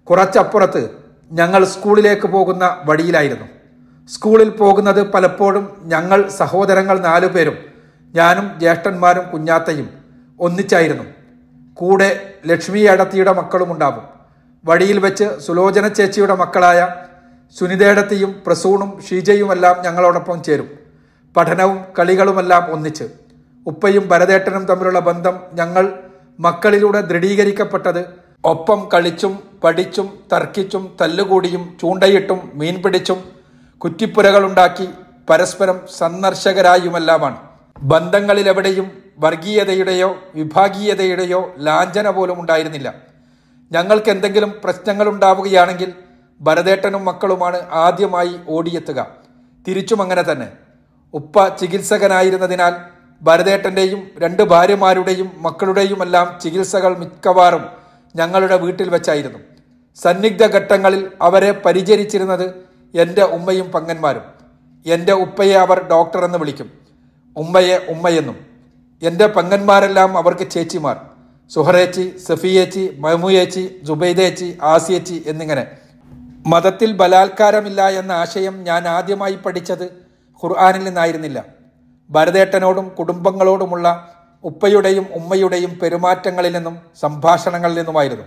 കുറച്ചപ്പുറത്ത് 0.04 0.90
ഞങ്ങൾ 1.32 1.66
സ്കൂളിലേക്ക് 1.66 2.28
പോകുന്ന 2.28 2.78
വഴിയിലായിരുന്നു. 2.86 3.59
സ്കൂളിൽ 4.14 4.50
പോകുന്നത് 4.50 5.02
പലപ്പോഴും 5.14 5.66
ഞങ്ങൾ 5.94 6.20
സഹോദരങ്ങൾ 6.40 7.00
നാലുപേരും 7.00 7.58
ഞാനും 8.16 8.60
ജ്യേഷ്ഠന്മാരും 8.60 9.26
കുഞ്ഞാത്തയും 9.32 9.88
ഒന്നിച്ചായിരുന്നു. 10.40 11.06
കൂടെ 11.74 12.10
ലക്ഷ്മി 12.46 12.80
അടത്തിയുടെ 12.80 13.34
മക്കളും 13.40 13.72
ഉണ്ടാവും. 13.74 14.06
വഴിയിൽ 14.64 15.00
വെച്ച് 15.00 15.26
സുലോചന 15.46 15.88
ചേച്ചിയുടെ 15.88 16.36
മക്കളായ 16.36 16.80
സുനിതേടത്തിയും 17.58 18.32
പ്രസൂണും 18.46 18.90
ഷീജയുമെല്ലാം 19.10 19.76
ഞങ്ങളോടൊപ്പം 19.86 20.44
ചേരും. 20.44 20.70
പഠനവും 21.36 21.80
കളികളുമെല്ലാം 22.00 22.64
ഒന്നിച്ച്. 22.74 23.06
ഉപ്പയും 23.66 24.04
ഭരതേട്ടനും 24.08 24.66
തമ്മിലുള്ള 24.66 25.00
ബന്ധം 25.00 25.36
ഞങ്ങൾ 25.54 25.86
മക്കളിലൂടെ 26.40 27.02
ദൃഢീകരിക്കപ്പെട്ടത് 27.02 28.02
ഒപ്പം 28.46 28.90
കളിച്ചും 28.94 29.34
പഠിച്ചും 29.64 30.08
തർക്കിച്ചും 30.34 30.84
തല്ലുകൂടിയും 31.02 31.64
ചൂണ്ടയിട്ടും 31.82 32.40
മീൻ 32.54 32.76
പിടിച്ചും 32.82 33.39
കുറ്റിപ്പുരകളുണ്ടാക്കി 33.84 34.90
പരസ്പരം 35.30 35.80
സന്ദർശകരായുമെല്ലാമാണ്. 35.98 37.38
ബന്ധങ്ങളിലെവിടെയും 37.82 38.92
വർഗീയതയുടെയോ 39.18 40.16
വിഭാഗീയതയുടെയോ 40.36 41.54
ലാഞ്ചന 41.58 42.10
പോലും 42.10 42.42
ഉണ്ടായിരുന്നില്ല. 42.42 42.94
ഞങ്ങൾക്ക് 43.72 44.10
എന്തെങ്കിലും 44.10 44.54
പ്രശ്നങ്ങൾ 44.64 45.08
ഉണ്ടാവുകയാണെങ്കിൽ 45.10 45.94
ഭരതേട്ടനും 46.42 47.06
മക്കളുമാണ് 47.06 47.60
ആദ്യമായി 47.72 48.40
ഓടിയെത്തുക. 48.50 49.08
തിരിച്ചും 49.68 50.02
അങ്ങനെ 50.02 50.22
തന്നെ. 50.22 50.48
ഉപ്പ 51.14 51.48
ചികിത്സകനായിരുന്നതിനാൽ 51.48 52.74
ഭരതേട്ടന്റെയും 53.22 54.08
രണ്ട് 54.18 54.44
ഭാര്യമാരുടെയും 54.44 55.32
മക്കളുടെയും 55.38 56.02
എല്ലാം 56.04 56.40
ചികിത്സകൾ 56.44 56.98
മിക്കവാറും 56.98 57.66
ഞങ്ങളുടെ 58.16 58.56
വീട്ടിൽ 58.56 58.90
വെച്ചായിരുന്നു. 58.90 59.40
സന്നിഗ്ധ 59.96 60.44
ഘട്ടങ്ങളിൽ 60.46 61.12
അവരെ 61.22 61.52
പരിചരിച്ചിരുന്നത് 61.52 62.69
എന്റെ 62.94 63.24
ഉമ്മയും 63.24 63.72
പങ്ങന്മാരും. 63.72 64.22
എന്റെ 64.86 65.14
ഉപ്പയെ 65.14 65.54
അവർ 65.54 65.88
ഡോക്ടർ 65.90 66.26
എന്ന് 66.26 66.38
വിളിക്കും. 66.38 66.72
ഉമ്മയെ 67.38 67.86
ഉമ്മയെന്നും 67.90 68.38
എന്റെ 69.04 69.28
പങ്ങന്മാരെല്ലാം 69.28 70.18
അവർക്ക് 70.18 70.52
ചേച്ചിമാർ. 70.52 70.98
സുഹറേച്ചി 71.50 72.18
സഫിയേച്ചി 72.18 72.96
മഹമുയേച്ചി 73.00 73.80
ജുബൈദേച്ചി 73.84 74.58
ആസിയേച്ചി 74.64 75.24
എന്നിങ്ങനെ. 75.28 75.68
മതത്തിൽ 76.48 76.94
ബലാത്കാരമില്ല 76.94 77.90
എന്ന 77.90 78.12
ആശയം 78.12 78.64
ഞാൻ 78.64 78.88
ആദ്യമായി 78.88 79.38
പഠിച്ചത് 79.46 79.86
ഖുർആാനിൽ 80.44 80.84
നിന്നായിരുന്നില്ല. 80.84 81.46
ഭരതേട്ടനോടും 82.10 82.90
കുടുംബങ്ങളോടുമുള്ള 82.90 84.16
ഉപ്പയുടെയും 84.44 85.08
ഉമ്മയുടെയും 85.14 85.80
പെരുമാറ്റങ്ങളിൽ 85.80 86.52
നിന്നും 86.52 86.78
സംഭാഷണങ്ങളിൽ 87.02 87.76
നിന്നുമായിരുന്നു. 87.76 88.24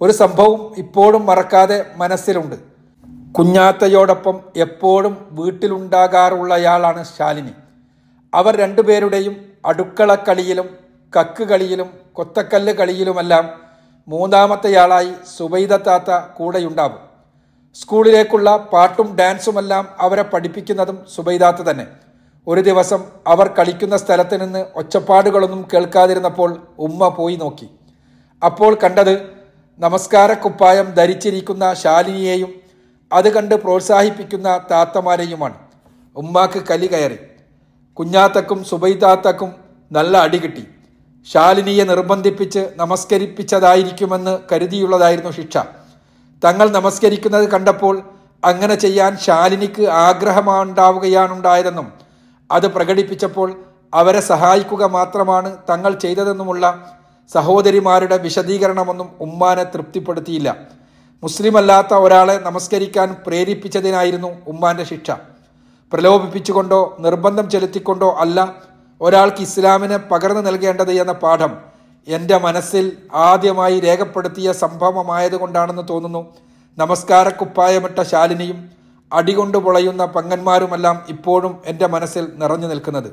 ഒരു 0.00 0.12
സംഭവം 0.12 0.74
ഇപ്പോഴും 0.78 1.26
മറക്കാതെ 1.26 1.84
മനസ്സിലുണ്ട്. 1.96 2.69
കുഞ്ഞാത്തയോടൊപ്പം 3.36 4.40
എപ്പോഴും 4.56 5.28
വീട്ടിലുണ്ടാകാറുള്ളയാളാണ് 5.30 7.04
ശാലിനി. 7.04 7.52
അവർ 8.34 8.56
രണ്ടുപേരുടെയും 8.56 9.36
അടുക്കളക്കളിയിലും 9.66 10.68
കക്ക് 11.18 11.44
കളിയിലും 11.44 11.90
കൊത്തക്കല്ല് 12.12 12.72
കളിയിലുമെല്ലാം 12.72 13.50
മൂന്നാമത്തെയാളായി 14.08 15.12
സുബൈദ 15.36 15.74
താത്ത 15.76 16.18
കൂടെയുണ്ടാവും. 16.36 16.98
സ്കൂളിലേക്കുള്ള 17.74 18.56
പാട്ടും 18.72 19.16
ഡാൻസുമെല്ലാം 19.16 19.88
അവരെ 20.00 20.22
പഠിപ്പിക്കുന്നതും 20.22 21.06
സുബൈദാത്ത 21.16 21.56
തന്നെ. 21.56 21.86
ഒരു 22.46 22.60
ദിവസം 22.60 23.04
അവർ 23.26 23.48
കളിക്കുന്ന 23.48 23.96
സ്ഥലത്ത് 23.96 24.44
നിന്ന് 24.44 24.64
ഒച്ചപ്പാടുകളൊന്നും 24.76 25.68
കേൾക്കാതിരുന്നപ്പോൾ 25.74 26.60
ഉമ്മ 26.78 27.08
പോയി 27.08 27.36
നോക്കി. 27.36 27.68
അപ്പോൾ 28.44 28.74
കണ്ടത് 28.84 29.14
നമസ്കാരക്കുപ്പായം 29.78 30.90
ധരിച്ചിരിക്കുന്ന 30.94 31.74
ശാലിനിയെയും 31.74 32.59
അത് 33.12 33.34
കണ്ട് 33.34 33.54
പ്രോത്സാഹിപ്പിക്കുന്ന 33.54 34.60
താത്തമാരെയുമാണ്. 34.70 35.54
ഉമ്മാക്ക് 36.16 36.62
കലി 36.70 36.86
കയറി. 36.86 37.18
കുഞ്ഞാത്തക്കും 37.94 38.64
സുബൈതാത്തക്കും 38.64 39.52
നല്ല 39.92 40.16
അടി 40.16 40.38
കിട്ടി. 40.38 40.66
ശാലിനിയെ 41.32 41.84
നിർബന്ധിപ്പിച്ച് 41.84 42.68
നമസ്കരിപ്പിച്ചതായിരിക്കുമെന്ന് 42.76 44.38
കരുതിയുള്ളതായിരുന്നു 44.52 45.30
ശിക്ഷ. 45.30 45.58
തങ്ങൾ 46.44 46.70
നമസ്കരിക്കുന്നത് 46.70 47.50
കണ്ടപ്പോൾ 47.50 48.02
അങ്ങനെ 48.44 48.74
ചെയ്യാൻ 48.74 49.16
ശാലിനിക്ക് 49.16 49.88
ആഗ്രഹമുണ്ടാവുകയാണുണ്ടായതെന്നും 49.88 51.92
അത് 52.50 52.66
പ്രകടിപ്പിച്ചപ്പോൾ 52.66 53.64
അവരെ 53.94 54.20
സഹായിക്കുക 54.20 54.84
മാത്രമാണ് 54.84 55.56
തങ്ങൾ 55.70 55.98
ചെയ്തതെന്നുമുള്ള 55.98 56.94
സഹോദരിമാരുടെ 57.34 58.16
വിശദീകരണമൊന്നും 58.16 59.10
ഉമ്മാനെ 59.20 59.64
തൃപ്തിപ്പെടുത്തിയില്ല. 59.64 60.79
മുസ്ലിം 61.22 61.56
അല്ലാത്ത 61.56 61.94
ഒരാളെ 61.94 62.38
നമസ്കരിക്കാൻ 62.38 63.16
പ്രേരിപ്പിച്ചതിനായിരുന്നു 63.26 64.28
ഉമ്മാന്റെ 64.48 64.84
ശിക്ഷ. 64.84 65.10
പ്രലോഭിപ്പിച്ചുകൊണ്ടോ 65.92 66.96
നിർബന്ധം 67.00 67.50
ചെലുത്തിക്കൊണ്ടോ 67.50 68.10
അല്ല 68.10 68.54
ഒരാൾക്ക് 69.00 69.42
ഇസ്ലാമിനെ 69.42 69.96
പകർന്നു 69.96 70.40
നൽകേണ്ടത് 70.40 70.92
എന്ന 70.92 71.12
പാഠം 71.12 71.58
എന്റെ 72.08 72.38
മനസ്സിൽ 72.38 72.96
ആദ്യമായി 73.14 73.80
രേഖപ്പെടുത്തിയ 73.80 74.52
സംഭവമായതുകൊണ്ടാണെന്ന് 74.52 75.82
തോന്നുന്നു. 75.90 76.34
നമസ്കാരക്കുപ്പായമിട്ട 76.78 78.02
ശാലിനിയും 78.02 78.70
അടികൊണ്ട് 79.12 79.58
പൊളയുന്ന 79.58 80.04
പങ്ങന്മാരുമെല്ലാം 80.04 81.02
ഇപ്പോഴും 81.08 81.58
എന്റെ 81.66 81.86
മനസ്സിൽ 81.86 82.32
നിറഞ്ഞു 82.34 82.66
നിൽക്കുന്നത്. 82.66 83.06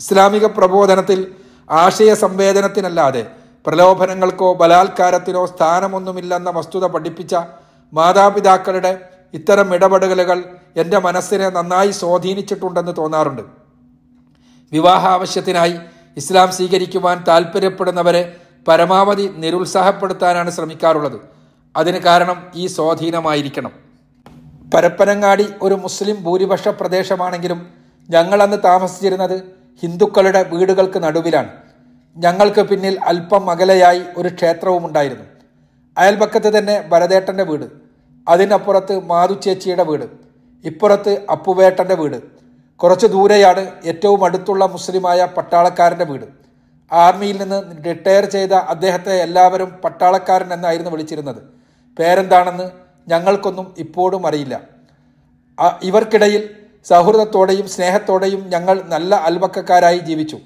ഇസ്ലാമിക 0.00 0.46
പ്രബോധനത്തിൽ 0.46 1.34
ആശയ 1.70 2.14
സംവേദനത്തിനല്ലാതെ 2.14 3.26
പ്രലോഭനങ്ങൾക്കോ 3.66 4.54
ബലാത്കാരത്തിനോ 4.54 5.46
സ്ഥാനമൊന്നുമില്ലെന്ന 5.46 6.50
വസ്തുത 6.50 6.86
പഠിപ്പിച്ച 6.86 7.36
മാതാപിതാക്കളുടെ 7.92 9.08
ഇത്തരം 9.34 9.74
ഇടപെടലുകൾ 9.74 10.44
എന്റെ 10.76 10.98
മനസ്സിനെ 10.98 11.48
നന്നായി 11.48 11.90
സ്വാധീനിച്ചിട്ടുണ്ടെന്ന് 11.90 12.92
തോന്നാറുണ്ട്. 12.98 13.42
വിവാഹ 14.72 15.06
ആവശ്യത്തിനായി 15.06 15.74
ഇസ്ലാം 16.16 16.52
സ്വീകരിക്കുവാൻ 16.52 17.24
താല്പര്യപ്പെടുന്നവരെ 17.28 18.36
പരമാവധി 18.68 19.30
നിരുത്സാഹപ്പെടുത്താനാണ് 19.36 20.50
ശ്രമിക്കാറുള്ളത്. 20.50 21.20
അതിന് 21.76 21.98
കാരണം 21.98 22.46
ഈ 22.54 22.66
സ്വാധീനമായിരിക്കണം. 22.66 23.72
പരപ്പനങ്ങാടി 24.74 25.46
ഒരു 25.62 25.74
മുസ്ലിം 25.74 26.24
ഭൂരിപക്ഷ 26.24 26.68
പ്രദേശമാണെങ്കിലും 26.68 27.68
ഞങ്ങളന്ന് 28.10 28.56
താമസിച്ചിരുന്നത് 28.64 29.42
ഹിന്ദുക്കളുടെ 29.82 30.42
വീടുകൾക്ക് 30.42 31.02
നടുവിലാണ്. 31.02 31.48
ഞങ്ങൾക്ക് 32.16 32.60
പിന്നിൽ 32.60 33.00
അല്പം 33.00 33.50
അകലെയായി 33.50 34.02
ഒരു 34.16 34.28
ക്ഷേത്രവും 34.28 34.86
ഉണ്ടായിരുന്നു. 34.86 35.24
അയൽപക്കത്ത് 35.98 36.58
തന്നെ 36.58 36.80
ഭരതേട്ടന്റെ 36.80 37.44
വീട് 37.44 37.66
അതിനപ്പുറത്ത് 38.28 38.94
മാതു 39.06 39.34
ചേച്ചിയുടെ 39.34 39.82
വീട് 39.82 40.06
ഇപ്പുറത്ത് 40.64 41.12
അപ്പുവേട്ടന്റെ 41.30 41.94
വീട്. 41.94 42.18
കുറച്ച് 42.76 43.06
ദൂരെയാണ് 43.06 43.62
ഏറ്റവും 43.84 44.24
അടുത്തുള്ള 44.24 44.66
മുസ്ലിമായ 44.66 45.24
പട്ടാളക്കാരന്റെ 45.36 46.04
വീട്. 46.04 46.26
ആർമിയിൽ 46.92 47.36
നിന്ന് 47.42 47.58
റിട്ടയർ 47.86 48.24
ചെയ്ത 48.24 48.52
അദ്ദേഹത്തെ 48.52 49.14
എല്ലാവരും 49.22 49.70
പട്ടാളക്കാരൻ 49.84 50.52
എന്നായിരുന്നു 50.52 50.90
വിളിച്ചിരുന്നത്. 50.90 51.42
പേരെന്താണെന്ന് 51.98 52.70
ഞങ്ങൾക്കൊന്നും 53.08 53.74
ഇപ്പോഴും 53.78 54.26
അറിയില്ല. 54.26 54.60
ഇവർക്കിടയിൽ 55.82 56.42
സൗഹൃദത്തോടെയും 56.88 57.68
സ്നേഹത്തോടെയും 57.68 58.48
ഞങ്ങൾ 58.48 58.82
നല്ല 58.82 59.14
അൽവക്കക്കാരായി 59.14 59.98
ജീവിച്ചു. 59.98 60.38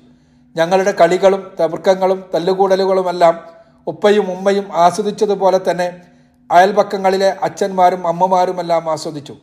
ഞങ്ങളുടെ 0.56 0.92
കളികളും 1.00 1.42
തർക്കങ്ങളും 1.60 2.24
തല്ലുകൂടലുകളുമെല്ലാം 2.34 3.34
ഉപ്പയും 3.86 4.26
ഉമ്മയും 4.34 4.66
ആസ്വദിച്ചതുപോലെ 4.84 5.58
തന്നെ 5.70 5.88
അയൽപക്കങ്ങളിലെ 6.50 7.30
അച്ഛന്മാരും 7.42 8.02
അമ്മമാരുമെല്ലാം 8.06 8.84
ആസ്വദിച്ചു. 8.90 9.34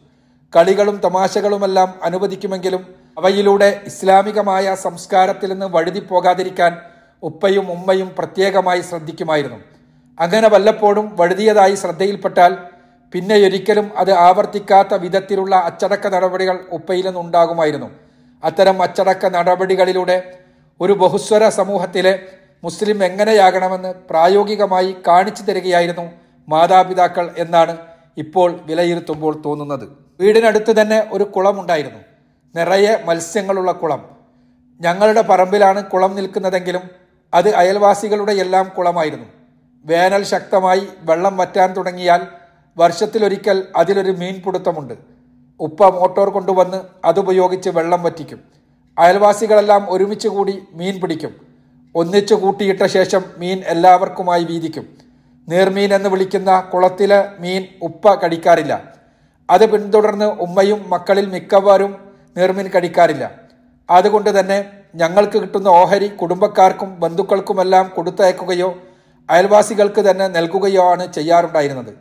കളികളും 0.54 0.98
തമാശകളുമെല്ലാം 1.06 1.90
അനുവദിക്കുമെങ്കിലും 2.04 2.82
അവയിലൂടെ 3.18 3.70
ഇസ്ലാമികമായ 3.86 4.76
സംസ്കാരത്തിൽ 4.76 5.50
നിന്ന് 5.54 5.66
വഴുതി 5.66 6.02
പോകാതിരിക്കാൻ 6.10 6.74
ഉപ്പയും 7.24 7.66
ഉമ്മയും 7.72 8.10
പ്രത്യേകമായി 8.18 8.82
ശ്രദ്ധിക്കുമായിരുന്നു. 8.82 9.60
അങ്ങനെ 10.20 10.48
വല്ലപ്പോഴും 10.54 11.06
വഴുതിയതായി 11.20 11.76
ശ്രദ്ധയിൽപ്പെട്ടാൽ 11.76 12.54
പിന്നെ 13.14 13.36
ഒരിക്കലും 13.48 13.88
അത് 13.98 14.12
ആവർത്തിക്കാത്ത 14.28 14.94
വിധത്തിലുള്ള 15.04 15.56
അച്ചടക്ക 15.70 16.08
നടപടികൾ 16.08 16.56
ഉപ്പയിൽ 16.78 17.06
നിന്നുണ്ടാകുമായിരുന്നു. 17.08 17.90
അത്തരം 18.44 18.78
അച്ചടക്ക 18.84 19.26
നടപടികളിലൂടെ 19.36 20.18
ഒരു 20.84 20.94
ബഹുസ്വര 20.94 21.50
സമൂഹത്തിലെ 21.50 22.20
മുസ്ലിം 22.64 23.04
എങ്ങനെയാകണമെന്ന് 23.04 23.94
പ്രായോഗികമായി 24.10 24.96
കാണിച്ചു 25.08 25.44
തരികയായിരുന്നു 25.44 26.06
മാതാപിതാക്കൾ 26.50 27.26
എന്നാണ് 27.38 27.78
ഇപ്പോൾ 28.18 28.50
വിലയിരുത്തുമ്പോൾ 28.66 29.42
തോന്നുന്നത്. 29.46 29.86
വീടിനടുത്ത് 30.20 30.82
തന്നെ 30.82 31.10
ഒരു 31.12 31.24
കുളമുണ്ടായിരുന്നു. 31.24 32.02
നിറയെ 32.56 33.04
മത്സ്യങ്ങളുള്ള 33.06 33.72
കുളം. 33.72 34.02
ഞങ്ങളുടെ 34.82 35.22
പറമ്പിലാണ് 35.22 35.84
കുളം 35.84 36.16
നിൽക്കുന്നതെങ്കിലും 36.16 36.82
അത് 37.34 37.50
അയൽവാസികളുടെ 37.56 38.32
എല്ലാം 38.32 38.72
കുളമായിരുന്നു. 38.78 39.26
വേനൽ 39.86 40.24
ശക്തമായി 40.24 40.84
വെള്ളം 41.02 41.38
വറ്റാൻ 41.38 41.74
തുടങ്ങിയാൽ 41.74 42.22
വർഷത്തിലൊരിക്കൽ 42.78 43.64
അതിലൊരു 43.76 44.12
മീൻപിടുത്തമുണ്ട്. 44.12 44.94
ഉപ്പ 45.60 45.90
മോട്ടോർ 45.90 46.30
കൊണ്ടുവന്ന് 46.30 46.82
അതുപയോഗിച്ച് 47.06 47.70
വെള്ളം 47.70 48.04
വറ്റിക്കും. 48.04 48.63
അയൽവാസികളെല്ലാം 48.98 49.86
ഒരുമിച്ച് 49.90 50.28
കൂടി 50.28 50.64
മീൻ 50.74 51.02
പിടിക്കും. 51.02 51.36
ഒന്നിച്ചു 51.96 52.36
കൂട്ടിയിട്ട 52.36 52.86
ശേഷം 52.86 53.24
മീൻ 53.38 53.64
എല്ലാവർക്കുമായി 53.68 54.44
വീതിക്കും. 54.44 54.98
നീർമീൻ 55.50 55.94
എന്ന് 55.94 56.10
വിളിക്കുന്ന 56.10 56.60
കുളത്തിലെ 56.60 57.30
മീൻ 57.40 57.66
ഉപ്പ 57.82 58.14
കടിക്കാറില്ല. 58.14 58.84
അത് 59.50 59.72
പിന്തുടർന്ന് 59.72 60.26
ഉമ്മയും 60.26 60.90
മക്കളിൽ 60.90 61.26
മിക്കവാറും 61.26 61.98
നീർമീൻ 62.38 62.68
കടിക്കാറില്ല. 62.68 63.32
അതുകൊണ്ട് 63.90 64.40
തന്നെ 64.40 64.70
ഞങ്ങൾക്ക് 64.96 65.38
കിട്ടുന്ന 65.38 65.68
ഓഹരി 65.68 66.08
കുടുംബക്കാർക്കും 66.08 67.00
ബന്ധുക്കൾക്കുമെല്ലാം 67.00 67.92
കൊടുത്തയക്കുകയോ 67.96 68.78
അയൽവാസികൾക്ക് 69.30 70.02
തന്നെ 70.02 70.28
നൽകുകയോ 70.28 70.92
ആണ് 70.92 71.14
ചെയ്യാറുണ്ടായിരുന്നത്. 71.14 71.94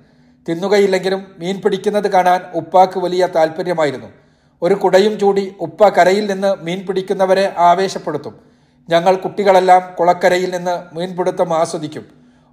തിന്നുകയില്ലെങ്കിലും 0.48 1.26
മീൻ 1.38 1.60
പിടിക്കുന്നത് 1.60 2.10
കാണാൻ 2.10 2.40
ഉപ്പാക്ക് 2.54 2.98
വലിയ 2.98 3.28
താല്പര്യമായിരുന്നു 3.36 4.21
ഒരു 4.62 4.74
കുടയും 4.74 5.18
ചൂടി 5.18 5.56
ഉപ്പ 5.60 5.88
കരയിൽ 5.88 6.32
നിന്ന് 6.32 6.64
മീൻ 6.64 6.86
പിടിക്കുന്നവരെ 6.86 7.54
ആവേശപ്പെടുത്തും. 7.58 8.40
ഞങ്ങൾ 8.88 9.14
കുട്ടികളെല്ലാം 9.14 9.94
കുളക്കരയിൽ 9.98 10.56
നിന്ന് 10.56 10.96
മീൻപിടുത്തം 10.96 11.56
ആസ്വദിക്കും. 11.56 12.06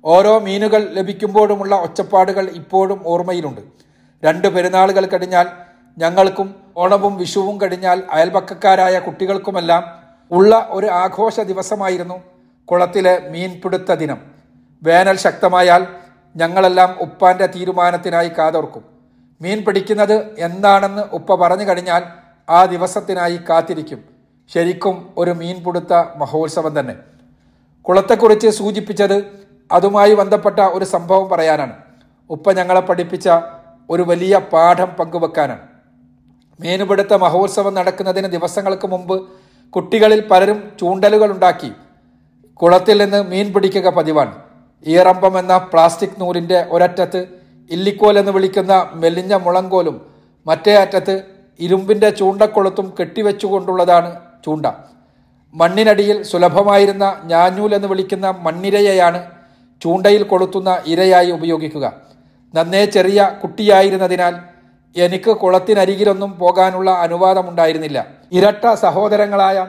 ഓരോ 0.05 0.39
മീനുകൾ 0.39 0.87
ലഭിക്കുമ്പോഴുമുള്ള 0.91 1.75
ഒച്ചപ്പാടുകൾ 1.75 2.49
ഇപ്പോഴും 2.49 3.03
ഓർമ്മയിലുണ്ട്. 3.05 3.61
രണ്ട് 4.23 4.47
പെരുന്നാളുകൾ 4.47 5.05
കഴിഞ്ഞാൽ 5.05 5.47
ഞങ്ങൾക്കും 5.97 6.55
ഓണവും 6.77 7.17
വിഷുവും 7.17 7.61
കഴിഞ്ഞാൽ 7.61 8.03
അയൽപക്കക്കാരായ 8.11 8.99
കുട്ടികൾക്കുമെല്ലാം 8.99 9.83
ഉള്ള 10.31 10.67
ഒരു 10.69 10.85
ആഘോഷ 10.85 11.39
ദിവസമായിരുന്നു 11.39 12.21
കുളത്തിലെ 12.65 13.29
മീൻപിടുത്ത 13.29 13.91
ദിനം. 13.91 14.17
വേനൽ 14.83 15.17
ശക്തമായാൽ 15.17 15.87
ഞങ്ങളെല്ലാം 16.35 16.95
ഉപ്പാന്റെ 16.99 17.45
തീരുമാനത്തിനായി 17.45 18.29
കാതോർക്കും. 18.37 18.98
മീൻ 19.41 19.61
പിടിക്കുന്നത് 19.61 20.35
എന്താണെന്ന് 20.37 21.01
ഉപ്പ 21.01 21.35
പറഞ്ഞു 21.35 21.63
കഴിഞ്ഞാൽ 21.63 22.03
ആ 22.49 22.65
ദിവസത്തിനായി 22.65 23.39
കാത്തിരിക്കും. 23.49 24.03
ശരിക്കും 24.53 25.13
ഒരു 25.17 25.31
മീൻ 25.31 25.63
പിടുത്ത 25.63 25.93
മഹോത്സവം 25.93 26.79
തന്നെ. 26.79 26.95
കുളത്തെക്കുറിച്ച് 27.81 28.47
സൂചിപ്പിച്ചത് 28.47 29.23
അതുമായി 29.71 30.13
ബന്ധപ്പെട്ട 30.13 30.59
ഒരു 30.59 30.85
സംഭവം 30.85 31.29
പറയാനാണ്. 31.29 31.73
ഉപ്പ 32.29 32.51
ഞങ്ങളെ 32.51 32.81
പഠിപ്പിച്ച 32.81 33.29
ഒരു 33.89 34.01
വലിയ 34.01 34.37
പാഠം 34.37 34.85
പങ്കുവെക്കാനാണ്. 34.85 35.67
മീനുപിടുത്ത 36.59 37.13
മഹോത്സവം 37.13 37.73
നടക്കുന്നതിന് 37.73 38.27
ദിവസങ്ങൾക്ക് 38.27 38.87
മുമ്പ് 38.87 39.27
കുട്ടികളിൽ 39.69 40.27
പലരും 40.27 40.71
ചൂണ്ടലുകൾ 40.79 41.31
ഉണ്ടാക്കി 41.31 41.71
കുളത്തിൽ 42.53 43.03
നിന്ന് 43.03 43.23
മീൻ 43.23 43.53
പിടിക്കുക 43.53 43.89
പതിവാണ്. 43.89 44.41
ഈറമ്പം 44.87 45.39
എന്ന 45.39 45.57
പ്ലാസ്റ്റിക് 45.57 46.19
നൂലിന്റെ 46.19 46.65
ഒരറ്റത്ത് 46.69 47.38
ഇല്ലിക്കോൽ 47.71 48.19
എന്ന് 48.19 48.31
വിളിക്കുന്ന 48.31 48.73
മെലിഞ്ഞ 48.93 49.33
മുളങ്കോലും 49.33 49.97
മറ്റേ 50.47 50.75
അറ്റത്ത് 50.75 51.23
ഇരുമ്പിന്റെ 51.59 52.09
ചൂണ്ടക്കൊളുത്തും 52.09 52.93
കെട്ടിവെച്ചുകൊണ്ടുള്ളതാണ് 52.99 54.19
ചൂണ്ട. 54.45 54.65
മണ്ണിനടിയിൽ 55.53 56.23
സുലഭമായിരുന്ന 56.23 57.21
ഞാഞ്ഞൂൽ 57.23 57.75
എന്ന് 57.75 57.87
വിളിക്കുന്ന 57.87 58.35
മണ്ണിരയെയാണ് 58.39 59.19
ചൂണ്ടയിൽ 59.81 60.23
കൊളുത്തുന്ന 60.23 60.81
ഇരയായി 60.85 61.31
ഉപയോഗിക്കുക. 61.31 61.93
നന്നേ 62.55 62.85
ചെറിയ 62.85 63.31
കുട്ടിയായിരുന്നതിനാൽ 63.43 64.35
എനിക്ക് 64.95 65.31
കുളത്തിനരികിലൊന്നും 65.31 66.39
പോകാനുള്ള 66.39 66.91
അനുവാദമുണ്ടായിരുന്നില്ല. 66.91 68.05
ഇരട്ട 68.31 68.73
സഹോദരങ്ങളായ 68.73 69.67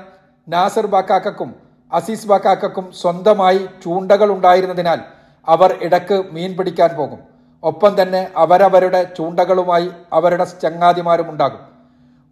നാസർ 0.49 0.87
ബാക്കാക്കും 0.87 1.51
അസീസ് 1.93 2.27
ബാക്കാക്കും 2.27 2.93
സ്വന്തമായി 2.93 3.67
ചൂണ്ടകൾ 3.85 4.33
ഉണ്ടായിരുന്നതിനാൽ 4.33 5.01
അവർ 5.49 5.79
ഇടയ്ക്ക് 5.83 6.25
മീൻ 6.33 6.57
പിടിക്കാൻ 6.57 6.91
പോകും. 6.97 7.30
ഒപ്പം 7.63 8.03
തന്നെ 8.03 8.29
അവരവരുടെ 8.37 9.11
ചൂണ്ടകളുമായി 9.19 9.91
അവരുടെ 10.13 10.45
ചങ്ങാതിമാരും 10.45 11.31
ഉണ്ടാകും. 11.31 11.59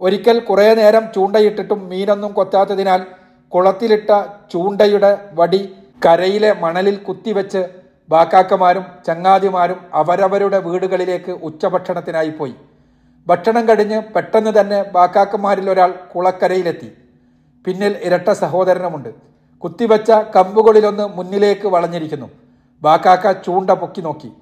ഒരിക്കൽ 0.01 0.41
കുറേ 0.41 0.75
നേരം 0.75 1.13
ചൂണ്ടയിട്ടിട്ടും 1.15 1.89
മീനൊന്നും 1.89 2.33
കൊത്താത്തതിനാൽ 2.33 3.07
കുളത്തിലിട്ട 3.49 4.25
ചൂണ്ടയുടെ 4.53 5.19
വടി 5.33 5.77
കരയിലെ 6.07 6.53
മണലിൽ 6.53 6.97
കുത്തിവെച്ച് 6.97 7.67
ബാക്കാക്കമാരും 8.09 8.85
ചങ്ങാതിമാരും 9.07 9.81
അവരവരുടെ 9.95 10.59
വീടുകളിലേക്ക് 10.59 11.33
ഉച്ചഭക്ഷണത്തിനായി 11.33 12.29
പോയി. 12.29 12.55
ഭക്ഷണം 13.27 13.69
കഴിഞ്ഞ് 13.69 14.03
പെട്ടെന്ന് 14.03 14.61
തന്നെ 14.61 14.83
ബാക്കാക്കന്മാരിൽ 14.83 15.71
ഒരാൾ 15.71 15.95
കുളക്കരയിലെത്തി. 16.15 16.93
പിന്നിൽ 17.65 17.97
ഇരട്ട 18.03 18.31
സഹോദരനുമുണ്ട്. 18.31 19.09
കുത്തിവെച്ച 19.59 20.11
കമ്പുകളിലൊന്ന് 20.11 21.07
മുന്നിലേക്ക് 21.09 21.69
വളഞ്ഞിരിക്കുന്നു. 21.69 22.27
ബാക്കാക്ക 22.83 23.33
ചൂണ്ട 23.33 23.71
പൊക്കി 23.71 24.01
നോക്കി. 24.01 24.33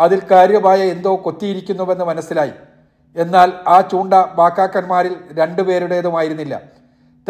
അതിൽ 0.00 0.22
കാര്യമായ 0.30 0.80
എന്തോ 0.82 1.20
കൊത്തിയിരിക്കുന്നുവെന്ന് 1.24 2.04
മനസ്സിലായി. 2.04 2.50
എന്നാൽ 3.16 3.52
ആ 3.68 3.80
ചൂണ്ട 3.80 4.14
ബാക്കാക്കന്മാരിൽ 4.14 5.16
രണ്ടുപേരുടേതുമായിരുന്നില്ല. 5.32 6.60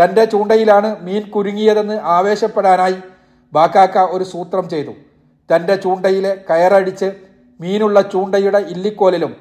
തന്റെ 0.03 0.25
ചൂണ്ടയിലാണ് 0.25 0.97
മീൻ 1.03 1.23
കുരുങ്ങിയതെന്ന് 1.31 2.01
ആവേശപ്പെടാനായി 2.03 2.97
ബാക്കാക്ക 3.53 3.99
ഒരു 3.99 4.25
സൂത്രം 4.25 4.69
ചെയ്തു. 4.69 4.91
തന്റെ 5.55 5.77
ചൂണ്ടയിലെ 5.77 6.45
കയറടിച്ച് 6.51 7.13
മീനുള്ള 7.61 8.01
ചൂണ്ടയുടെ 8.01 8.59
ഇല്ലിക്കോലിലും 8.59 9.37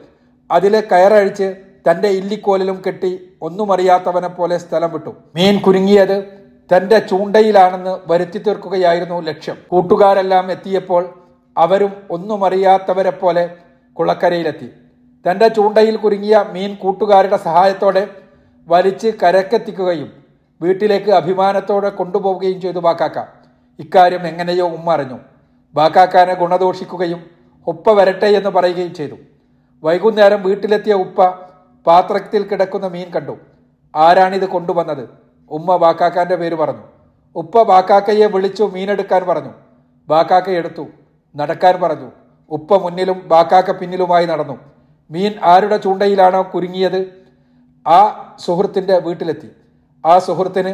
അതിലെ 0.51 0.81
കയറഴിച്ച് 0.81 1.55
തന്റെ 1.91 2.07
ഇല്ലിക്കോലിലും 2.07 2.81
കെട്ടി 2.87 3.29
ഒന്നുമറിയാത്തവനെ 3.41 4.27
പോലെ 4.27 4.57
സ്ഥലം 4.57 4.93
വിട്ടു. 4.93 5.09
മീൻ 5.35 5.59
കുരുങ്ങിയത് 5.59 6.23
തന്റെ 6.75 6.99
ചൂണ്ടയിലാണെന്ന് 6.99 7.97
വരുത്തി 8.07 8.37
തീർക്കുകയായിരുന്നു 8.37 9.21
ലക്ഷ്യം. 9.21 9.57
കൂട്ടുകാരെല്ലാം 9.67 10.51
എത്തിയപ്പോൾ 10.51 11.18
അവരും 11.57 11.93
ഒന്നുമറിയാത്തവരെ 12.12 13.09
പോലെ 13.09 13.55
കുളക്കരയിലെത്തി. 13.93 14.69
തന്റെ 15.31 15.47
ചൂണ്ടയിൽ 15.47 15.95
കുരുങ്ങിയ 15.95 16.45
മീൻ 16.51 16.75
കൂട്ടുകാരുടെ 16.75 17.38
സഹായത്തോടെ 17.38 18.07
വലിച്ച് 18.67 19.07
കരക്കെത്തിക്കുകയും 19.23 20.13
വീട്ടിലേക്ക് 20.62 21.09
അഭിമാനത്തോടെ 21.09 21.89
കൊണ്ടുപോവുകയും 21.89 22.62
ചെയ്തു 22.62 22.79
ബാക്കാക്ക. 22.79 23.19
ഇക്കാര്യം 23.79 24.27
എങ്ങനെയോ 24.27 24.69
ഉമ്മ 24.69 24.93
അറിഞ്ഞു. 24.93 25.19
ബാക്കാക്കാനെ 25.73 26.33
ഗുണദോഷിക്കുകയും 26.33 27.23
ഉപ്പ 27.67 27.91
വരട്ടെ 27.91 28.25
എന്ന് 28.25 28.49
പറയുകയും 28.49 28.93
ചെയ്തു. 28.93 29.15
വൈകുന്നേരം 29.83 30.43
വീട്ടിലെത്തിയ 30.43 30.93
ഉപ്പ 30.93 31.25
പാത്രത്തിൽ 31.88 32.43
കിടക്കുന്ന 32.43 32.88
മീൻ 32.88 33.09
കണ്ടു. 33.09 33.38
ആരാണിത് 33.95 34.49
കൊണ്ടുവന്നത്? 34.49 35.09
ഉമ്മ 35.49 35.75
ബാക്കാക്കാന്റെ 35.75 36.35
പേര് 36.35 36.55
പറഞ്ഞു. 36.55 36.83
ഉപ്പ 37.35 37.63
ബാക്കാക്കയെ 37.63 38.25
വിളിച്ചു 38.25 38.63
മീനെടുക്കാൻ 38.73 39.27
പറഞ്ഞു. 39.27 39.53
ബാക്കാക്ക 40.07 40.49
എടുത്തു. 40.49 40.88
നടക്കാൻ 41.35 41.81
പറഞ്ഞു 41.81 42.11
ഉപ്പ 42.51 42.73
മുന്നിലും 42.73 43.27
ബാക്കാക്ക 43.27 43.71
പിന്നിലുമായി 43.71 44.25
നടന്നു. 44.25 44.59
മീൻ 45.11 45.33
ആരുടെ 45.43 45.77
ചൂണ്ടയിലാണോ 45.77 46.41
കുരുങ്ങിയത്? 46.53 47.05
ആ 47.87 47.99
സുഹൃത്തിന്റെ 48.39 48.99
വീട്ടിലെത്തി. 48.99 49.49
ആ 50.05 50.19
സുഹൃത്തിന് 50.19 50.73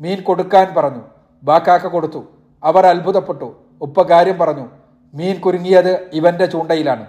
മീൻ 0.00 0.22
കൊടുക്കാൻ 0.22 0.74
പറഞ്ഞു. 0.76 1.02
ബാക്കാക്ക 1.42 1.86
കൊടുത്തു. 1.86 2.24
അവർ 2.64 2.86
അത്ഭുതപ്പെട്ടു. 2.86 3.56
ഉപ്പ 3.80 4.02
കാര്യം 4.02 4.38
പറഞ്ഞു 4.38 4.68
മീൻ 5.14 5.40
കുരുങ്ങിയത് 5.40 6.10
ഇവന്റെ 6.12 6.46
ചൂണ്ടയിലാണ്. 6.46 7.06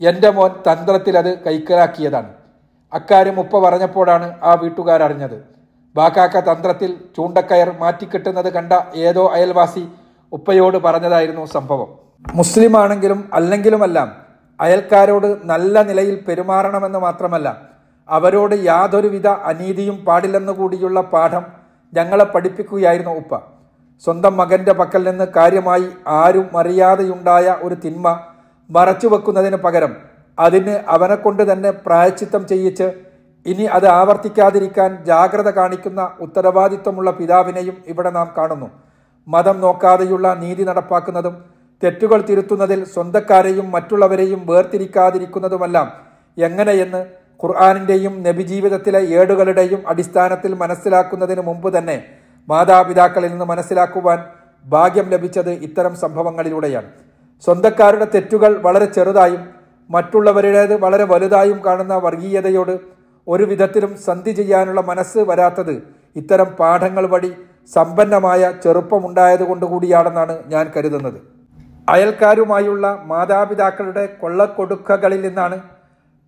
എന്റെ 0.00 0.30
മോൻ 0.30 0.50
തന്ത്രത്തിൽ 0.50 1.18
അത് 1.18 1.38
കൈക്കലാക്കിയതാണ്. 1.38 2.34
അക്കാര്യം 2.92 3.40
ഉപ്പ 3.40 3.58
പറഞ്ഞപ്പോഴാണ് 3.58 4.40
ആ 4.42 4.54
വീട്ടുകാരറിഞ്ഞത് 4.54 5.44
ബാക്കാക്ക 5.96 6.40
തന്ത്രത്തിൽ 6.40 7.00
ചൂണ്ടക്കയർ 7.16 7.78
മാറ്റിക്കെട്ടുന്നത് 7.78 8.52
കണ്ട 8.52 8.72
ഏതോ 8.94 9.28
അയൽവാസി 9.28 9.88
ഉപ്പയോട് 10.32 10.78
പറഞ്ഞതായിരുന്നു 10.78 11.44
സംഭവം. 11.44 12.01
മുസ്ലിം 12.24 12.74
ആണെങ്കിലും 12.76 13.20
അല്ലെങ്കിലുമെല്ലാം 13.32 14.08
അയൽക്കാരോട് 14.60 15.28
നല്ല 15.44 15.82
നിലയിൽ 15.82 16.16
പെരുമാറണമെന്ന് 16.26 16.98
മാത്രമല്ല 16.98 17.48
അവരോട് 18.08 18.54
യാതൊരുവിധ 18.54 19.28
അനീതിയും 19.28 19.96
പാടില്ലെന്നു 20.06 20.52
കൂടിയുള്ള 20.52 21.00
പാഠം 21.00 21.44
ഞങ്ങളെ 21.92 22.24
പഠിപ്പിക്കുകയായിരുന്നു 22.24 23.10
ഉപ്പ. 23.10 23.32
സ്വന്തം 24.04 24.36
മകന്റെ 24.36 24.72
പക്കൽ 24.72 25.02
നിന്ന് 25.08 25.26
കാര്യമായി 25.36 25.86
ആരും 26.06 26.56
അറിയാതെയുണ്ടായ 26.56 27.56
ഒരു 27.62 27.74
തിന്മ 27.74 28.06
മറച്ചു 28.70 29.06
വെക്കുന്നതിന് 29.06 29.56
പകരം 29.56 29.92
അതിന് 30.38 30.74
അവനെക്കൊണ്ട് 30.88 31.52
തന്നെ 31.52 31.70
പ്രായച്ചിത്തം 31.70 32.46
ചെയ്യിച്ച് 32.46 32.86
ഇനി 33.46 33.64
അത് 33.66 33.86
ആവർത്തിക്കാതിരിക്കാൻ 33.88 34.90
ജാഗ്രത 35.04 35.48
കാണിക്കുന്ന 35.50 36.10
ഉത്തരവാദിത്വമുള്ള 36.20 37.10
പിതാവിനെയും 37.10 37.76
ഇവിടെ 37.86 38.10
നാം 38.10 38.28
കാണുന്നു. 38.38 38.68
മതം 39.28 39.60
നോക്കാതെയുള്ള 39.60 40.34
നീതി 40.34 40.62
നടപ്പാക്കുന്നതും 40.62 41.34
തെറ്റുകൾ 41.82 42.20
തിരുത്തുന്നതിൽ 42.28 42.80
സ്വന്തക്കാരെയും 42.84 43.70
മറ്റുള്ളവരെയും 43.70 44.40
വേർതിരിക്കാതിരിക്കുന്നതുമെല്ലാം 44.50 45.88
എങ്ങനെയെന്ന് 46.36 47.00
ഖുർആാനിന്റെയും 47.44 48.14
നബിജീവിതത്തിലെ 48.26 49.00
ഏടുകളുടെയും 49.20 49.80
അടിസ്ഥാനത്തിൽ 49.86 50.52
മനസ്സിലാക്കുന്നതിന് 50.54 51.42
മുമ്പ് 51.48 51.78
തന്നെ 51.78 51.96
മാതാപിതാക്കളിൽ 52.48 53.30
നിന്ന് 53.30 53.44
മനസ്സിലാക്കുവാൻ 53.44 54.18
ഭാഗ്യം 54.64 55.06
ലഭിച്ചത് 55.10 55.50
ഇത്തരം 55.50 55.94
സംഭവങ്ങളിലൂടെയാണ്. 55.94 56.88
സ്വന്തക്കാരുടെ 57.44 58.06
തെറ്റുകൾ 58.14 58.52
വളരെ 58.66 58.84
ചെറുതായും 58.84 59.42
മറ്റുള്ളവരുടേത് 59.90 60.74
വളരെ 60.84 61.04
വലുതായും 61.04 61.58
കാണുന്ന 61.66 61.94
വർഗീയതയോട് 61.94 62.74
ഒരു 63.26 63.44
വിധത്തിലും 63.44 63.92
സന്ധി 64.06 64.32
ചെയ്യാനുള്ള 64.32 64.80
മനസ്സ് 64.80 65.18
വരാത്തത് 65.30 65.74
ഇത്തരം 66.16 66.48
പാഠങ്ങൾ 66.60 67.06
വഴി 67.06 67.32
സമ്പന്നമായ 67.74 68.52
ചെറുപ്പമുണ്ടായതുകൊണ്ട് 68.64 69.64
കൂടിയാണെന്നാണ് 69.66 70.34
ഞാൻ 70.46 70.64
കരുതുന്നത്. 70.76 71.41
അയൽക്കാരുമായുള്ള 71.88 73.02
മാതാപിതാക്കളുടെ 73.04 74.08
കൊള്ളക്കൊടുക്കകളിൽ 74.20 75.26
നിന്നാണ് 75.26 75.60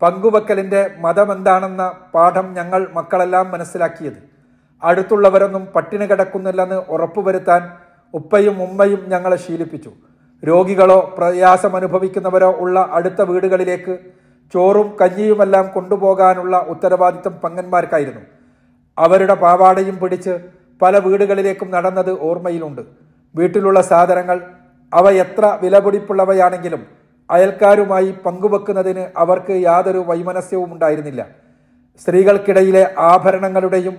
പങ്കുവെക്കലിന്റെ 0.02 0.90
മതമെന്താണെന്ന 0.98 1.92
പാഠം 2.14 2.54
ഞങ്ങൾ 2.54 2.86
മക്കളെല്ലാം 2.94 3.50
മനസ്സിലാക്കിയത്. 3.50 4.16
അടുത്തുള്ളവരൊന്നും 4.82 5.66
പട്ടിണി 5.74 6.06
കിടക്കുന്നില്ലെന്ന് 6.06 6.74
ഉറപ്പുവരുത്താൻ 6.74 7.62
ഉപ്പയും 8.14 8.62
ഉമ്മയും 8.62 9.00
ഞങ്ങളെ 9.08 9.36
ശീലിപ്പിച്ചു. 9.36 9.90
രോഗികളോ 10.42 11.14
പ്രയാസമനുഭവിക്കുന്നവരോ 11.18 12.50
ഉള്ള 12.58 12.88
അടുത്ത 12.92 13.22
വീടുകളിലേക്ക് 13.22 13.98
ചോറും 14.54 14.96
കഞ്ഞിയുമെല്ലാം 15.00 15.70
കൊണ്ടുപോകാനുള്ള 15.74 16.56
ഉത്തരവാദിത്തം 16.68 17.34
പങ്ങന്മാർക്കായിരുന്നു. 17.44 18.20
അവരുടെ 18.98 19.34
പാവാടയും 19.34 19.98
പിടിച്ച് 19.98 20.34
പല 20.82 20.98
വീടുകളിലേക്കും 20.98 21.70
നടന്നത് 21.70 22.10
ഓർമ്മയിലുണ്ട്. 22.20 22.82
വീട്ടിലുള്ള 23.34 23.80
സാധനങ്ങൾ 23.80 24.40
അവ 24.98 25.10
എത്ര 25.24 25.44
വിലപിടിപ്പുള്ളവയാണെങ്കിലും 25.62 26.82
അയൽക്കാരുമായി 27.30 28.10
പങ്കുവെക്കുന്നതിന് 28.24 29.04
അവർക്ക് 29.22 29.54
യാതൊരു 29.68 30.00
വൈമനസ്യവും 30.08 30.70
ഉണ്ടായിരുന്നില്ല. 30.74 31.22
സ്ത്രീകൾക്കിടയിലെ 32.02 32.82
ആഭരണങ്ങളുടെയും 33.10 33.94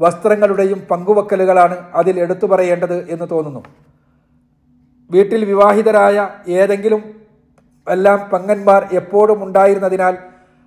വസ്ത്രങ്ങളുടെയും 0.00 0.78
പങ്കുവെക്കലുകളാണ് 0.90 1.76
അതിൽ 2.00 2.14
എടുത്തു 2.24 2.46
പറയേണ്ടത് 2.52 2.96
എന്ന് 3.14 3.26
തോന്നുന്നു. 3.32 3.62
വീട്ടിൽ 5.10 5.40
വിവാഹിതരായ 5.50 6.18
ഏതെങ്കിലും 6.60 7.02
എല്ലാം 7.86 8.18
പങ്ങന്മാർ 8.32 8.82
എപ്പോഴും 9.00 9.38
ഉണ്ടായിരുന്നതിനാൽ 9.46 10.14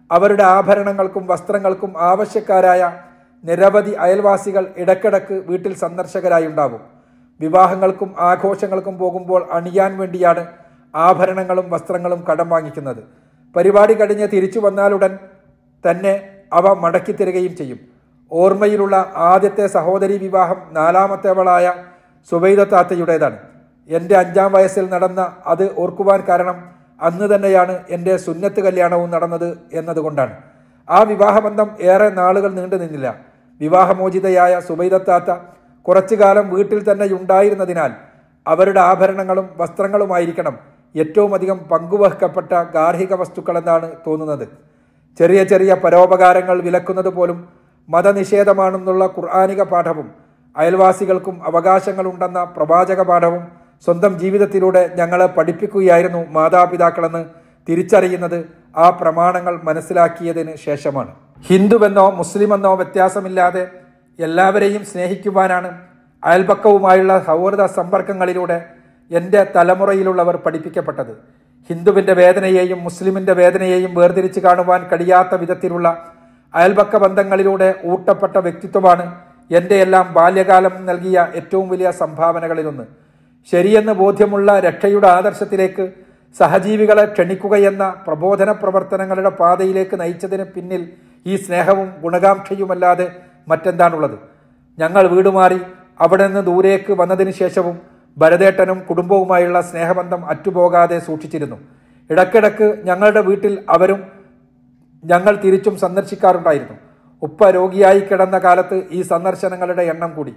അവരുടെ 0.10 0.46
ആഭരണങ്ങൾക്കും 0.58 1.24
വസ്ത്രങ്ങൾക്കും 1.32 1.92
ആവശ്യക്കാരായ 2.10 2.84
നിരവധി 3.44 3.94
അയൽവാസികൾ 4.06 4.64
ഇടക്കിടക്ക് 4.84 5.36
വീട്ടിൽ 5.50 5.74
സന്ദർശകരായി 5.84 6.48
ഉണ്ടാവും 6.48 6.84
വിവാഹങ്ങൾക്കും 7.40 8.16
ആഘോഷങ്ങൾക്കും 8.20 8.98
പോകുമ്പോൾ 8.98 9.48
അണിയാൻ 9.52 9.98
വേണ്ടിയാണ് 9.98 10.46
ആഭരണങ്ങളും 10.96 11.70
വസ്ത്രങ്ങളും 11.70 12.24
കടം 12.32 12.50
വാങ്ങിക്കുന്നത്. 12.50 13.04
പരിപാടി 13.56 13.94
കഴിഞ്ഞ് 13.94 14.28
തിരിച്ചു 14.28 14.60
വന്നാലുടൻ 14.60 15.18
തന്നെ 15.90 16.22
അവ 16.54 16.74
മടക്കി 16.74 17.12
തരികയും 17.12 17.56
ചെയ്യും. 17.56 17.80
ഓർമ്മയിലുള്ള 18.32 19.14
ആദ്യത്തെ 19.16 19.68
സഹോദരി 19.68 20.18
വിവാഹം 20.18 20.56
നാലാമത്തേവളായ 20.72 21.74
സുബൈദ 22.32 22.64
താത്തയുടേതാണ്. 22.64 23.38
എന്റെ 23.90 24.18
അഞ്ചാം 24.18 24.52
വയസ്സിൽ 24.52 24.90
നടന്ന 24.90 25.22
അത് 25.46 25.76
ഓർക്കുവാൻ 25.80 26.24
കാരണം 26.30 26.58
അന്ന് 27.02 27.36
തന്നെയാണ് 27.36 27.84
എന്റെ 27.90 28.18
സുന്നത്ത് 28.18 28.60
കല്യാണവും 28.60 29.10
നടന്നത് 29.12 29.58
എന്നതുകൊണ്ടാണ്. 29.74 30.34
ആ 30.90 31.02
വിവാഹബന്ധം 31.04 31.70
ഏറെ 31.82 32.10
നാളുകൾ 32.10 32.54
നീണ്ടു 32.54 32.76
നിന്നില്ല. 32.76 33.16
വിവാഹമോചിതയായ 33.62 34.60
സുബൈദത്താത്ത 34.60 35.32
കുറച്ചു 35.88 36.16
കാലം 36.16 36.46
വീട്ടിൽ 36.54 36.80
തന്നെ 36.92 37.06
ഉണ്ടായിരുന്നതിനാൽ 37.20 37.92
അവരുടെ 38.46 38.80
ആഭരണങ്ങളും 38.80 39.50
വസ്ത്രങ്ങളുമായിരിക്കണം 39.58 40.56
ഏറ്റവും 40.96 41.32
അധികം 41.36 41.58
പങ്കുവഹിക്കപ്പെട്ട 41.72 42.52
ഗാർഹിക 42.76 43.14
വസ്തുക്കളെന്നാണ് 43.14 43.92
തോന്നുന്നത്. 44.08 44.46
ചെറിയ 45.20 45.44
ചെറിയ 45.44 45.74
പരോപകാരങ്ങൾ 45.84 46.62
വിലക്കുന്നത് 46.62 47.10
പോലും 47.10 47.38
മതനിഷേധമാണെന്നുള്ള 47.90 49.04
ഖുർആാനിക 49.06 49.62
പാഠവും 49.64 50.08
അയൽവാസികൾക്കും 50.56 51.36
അവകാശങ്ങളുണ്ടെന്ന 51.48 52.44
പ്രവാചക 52.44 53.02
പാഠവും 53.02 53.44
സ്വന്തം 53.86 54.14
ജീവിതത്തിലൂടെ 54.20 54.82
ഞങ്ങളെ 54.96 55.26
പഠിപ്പിക്കുകയായിരുന്നു 55.26 56.22
മാതാപിതാക്കളെന്ന് 56.30 57.22
തിരിച്ചറിയുന്നത് 57.68 58.40
ആ 58.78 58.90
പ്രമാണങ്ങൾ 58.90 59.54
മനസ്സിലാക്കിയതിന് 59.64 60.54
ശേഷമാണ്. 60.66 61.12
ഹിന്ദുവെന്നോ 61.50 62.06
മുസ്ലിമെന്നോ 62.12 62.76
വ്യത്യാസമില്ലാതെ 62.76 63.64
എല്ലാവരെയും 64.20 64.86
സ്നേഹിക്കുവാനാണ് 64.86 65.70
അയൽപക്കവുമായുള്ള 66.24 67.24
സൗഹൃദ 67.26 67.66
സമ്പർക്കങ്ങളിലൂടെ 67.66 68.66
എന്റെ 69.12 69.42
തലമുറയിലുള്ളവർ 69.56 70.36
പഠിപ്പിക്കപ്പെട്ടത്. 70.36 71.14
ഹിന്ദുവിന്റെ 71.70 72.14
വേദനയെയും 72.14 72.84
മുസ്ലിമിന്റെ 72.84 73.34
വേദനയെയും 73.34 73.96
വേർതിരിച്ച് 73.96 74.40
കാണുവാൻ 74.40 74.82
കഴിയാത്ത 74.92 75.36
വിധത്തിലുള്ള 75.36 75.88
അയൽപക്ക 76.54 76.98
ബന്ധങ്ങളിലൂടെ 76.98 77.76
ഊട്ടപ്പെട്ട 77.86 78.38
വ്യക്തിത്വമാണ് 78.38 79.06
എന്റെ 79.52 79.76
എല്ലാം 79.76 80.14
ബാല്യകാലം 80.14 80.86
നൽകിയ 80.86 81.28
ഏറ്റവും 81.36 81.70
വലിയ 81.70 81.92
സംഭാവനകളിലൊന്ന്. 81.92 82.86
ശരിയെന്ന് 83.52 83.92
ബോധ്യമുള്ള 83.92 84.60
രക്ഷയുടെ 84.60 85.08
ആദർശത്തിലേക്ക് 85.08 85.86
സഹജീവികളെ 86.40 87.06
ക്ഷണിക്കുകയെന്ന 87.06 87.84
പ്രബോധന 88.08 88.52
പ്രവർത്തനങ്ങളുടെ 88.52 89.30
പാതയിലേക്ക് 89.30 90.00
നയിച്ചതിന് 90.00 90.44
പിന്നിൽ 90.56 90.82
ഈ 91.26 91.36
സ്നേഹവും 91.36 91.88
ഗുണകാംക്ഷയുമല്ലാതെ 92.02 93.08
മറ്റെന്താണുള്ളത്? 93.48 94.18
ഞങ്ങൾ 94.80 95.08
വീട് 95.08 95.30
മാറി 95.30 95.62
അവിടെ 96.02 96.28
നിന്ന് 96.28 96.46
ദൂരേക്ക് 96.46 96.94
വന്നതിന് 96.94 97.32
ശേഷവും 97.32 97.82
ഭരതേട്ടനും 98.18 98.80
കുടുംബവുമായുള്ള 98.90 99.62
സ്നേഹബന്ധം 99.62 100.26
അറ്റുപോകാതെ 100.26 101.00
സൂക്ഷിച്ചിരുന്നു. 101.00 101.58
ഇടക്കിടക്ക് 102.10 102.82
ഞങ്ങളുടെ 102.84 103.22
വീട്ടിൽ 103.22 103.64
അവരും 103.70 104.04
ഞങ്ങൾ 105.06 105.36
തിരിച്ചും 105.36 105.78
സന്ദർശിക്കാറുണ്ടായിരുന്നു. 105.78 106.76
ഉപ്പ 107.22 107.50
രോഗിയായി 107.50 108.00
കിടന്ന 108.00 108.38
കാലത്ത് 108.40 108.84
ഈ 108.92 109.02
സന്ദർശനങ്ങളുടെ 109.02 109.82
എണ്ണം 109.82 110.14
കൂടി. 110.16 110.36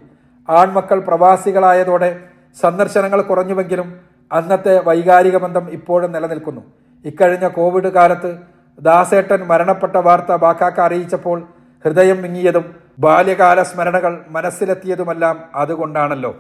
ആൺമക്കൾ 0.48 0.98
പ്രവാസികളായതോടെ 1.00 2.20
സന്ദർശനങ്ങൾ 2.60 3.22
കുറഞ്ഞുവെങ്കിലും 3.22 4.00
അന്നത്തെ 4.32 4.80
വൈകാരിക 4.84 5.36
ബന്ധം 5.36 5.70
ഇപ്പോഴും 5.70 6.12
നിലനിൽക്കുന്നു. 6.12 6.60
ഇക്കഴിഞ്ഞ 7.04 7.48
കോവിഡ് 7.48 7.88
കാലത്ത് 7.88 8.38
ദാസേട്ടൻ 8.80 9.40
മരണപ്പെട്ട 9.44 9.96
വാർത്ത 9.96 10.32
ബാക്കാക്ക 10.36 10.80
അറിയിച്ചപ്പോൾ 10.80 11.48
ഹൃദയം 11.84 12.22
വിങ്ങിയതും 12.22 12.64
ബാല്യകാല 13.04 13.58
സ്മരണകൾ 13.70 14.12
മനസ്സിലെത്തിയതുമെല്ലാം 14.36 15.36
അതുകൊണ്ടാണല്ലോ. 15.62 16.32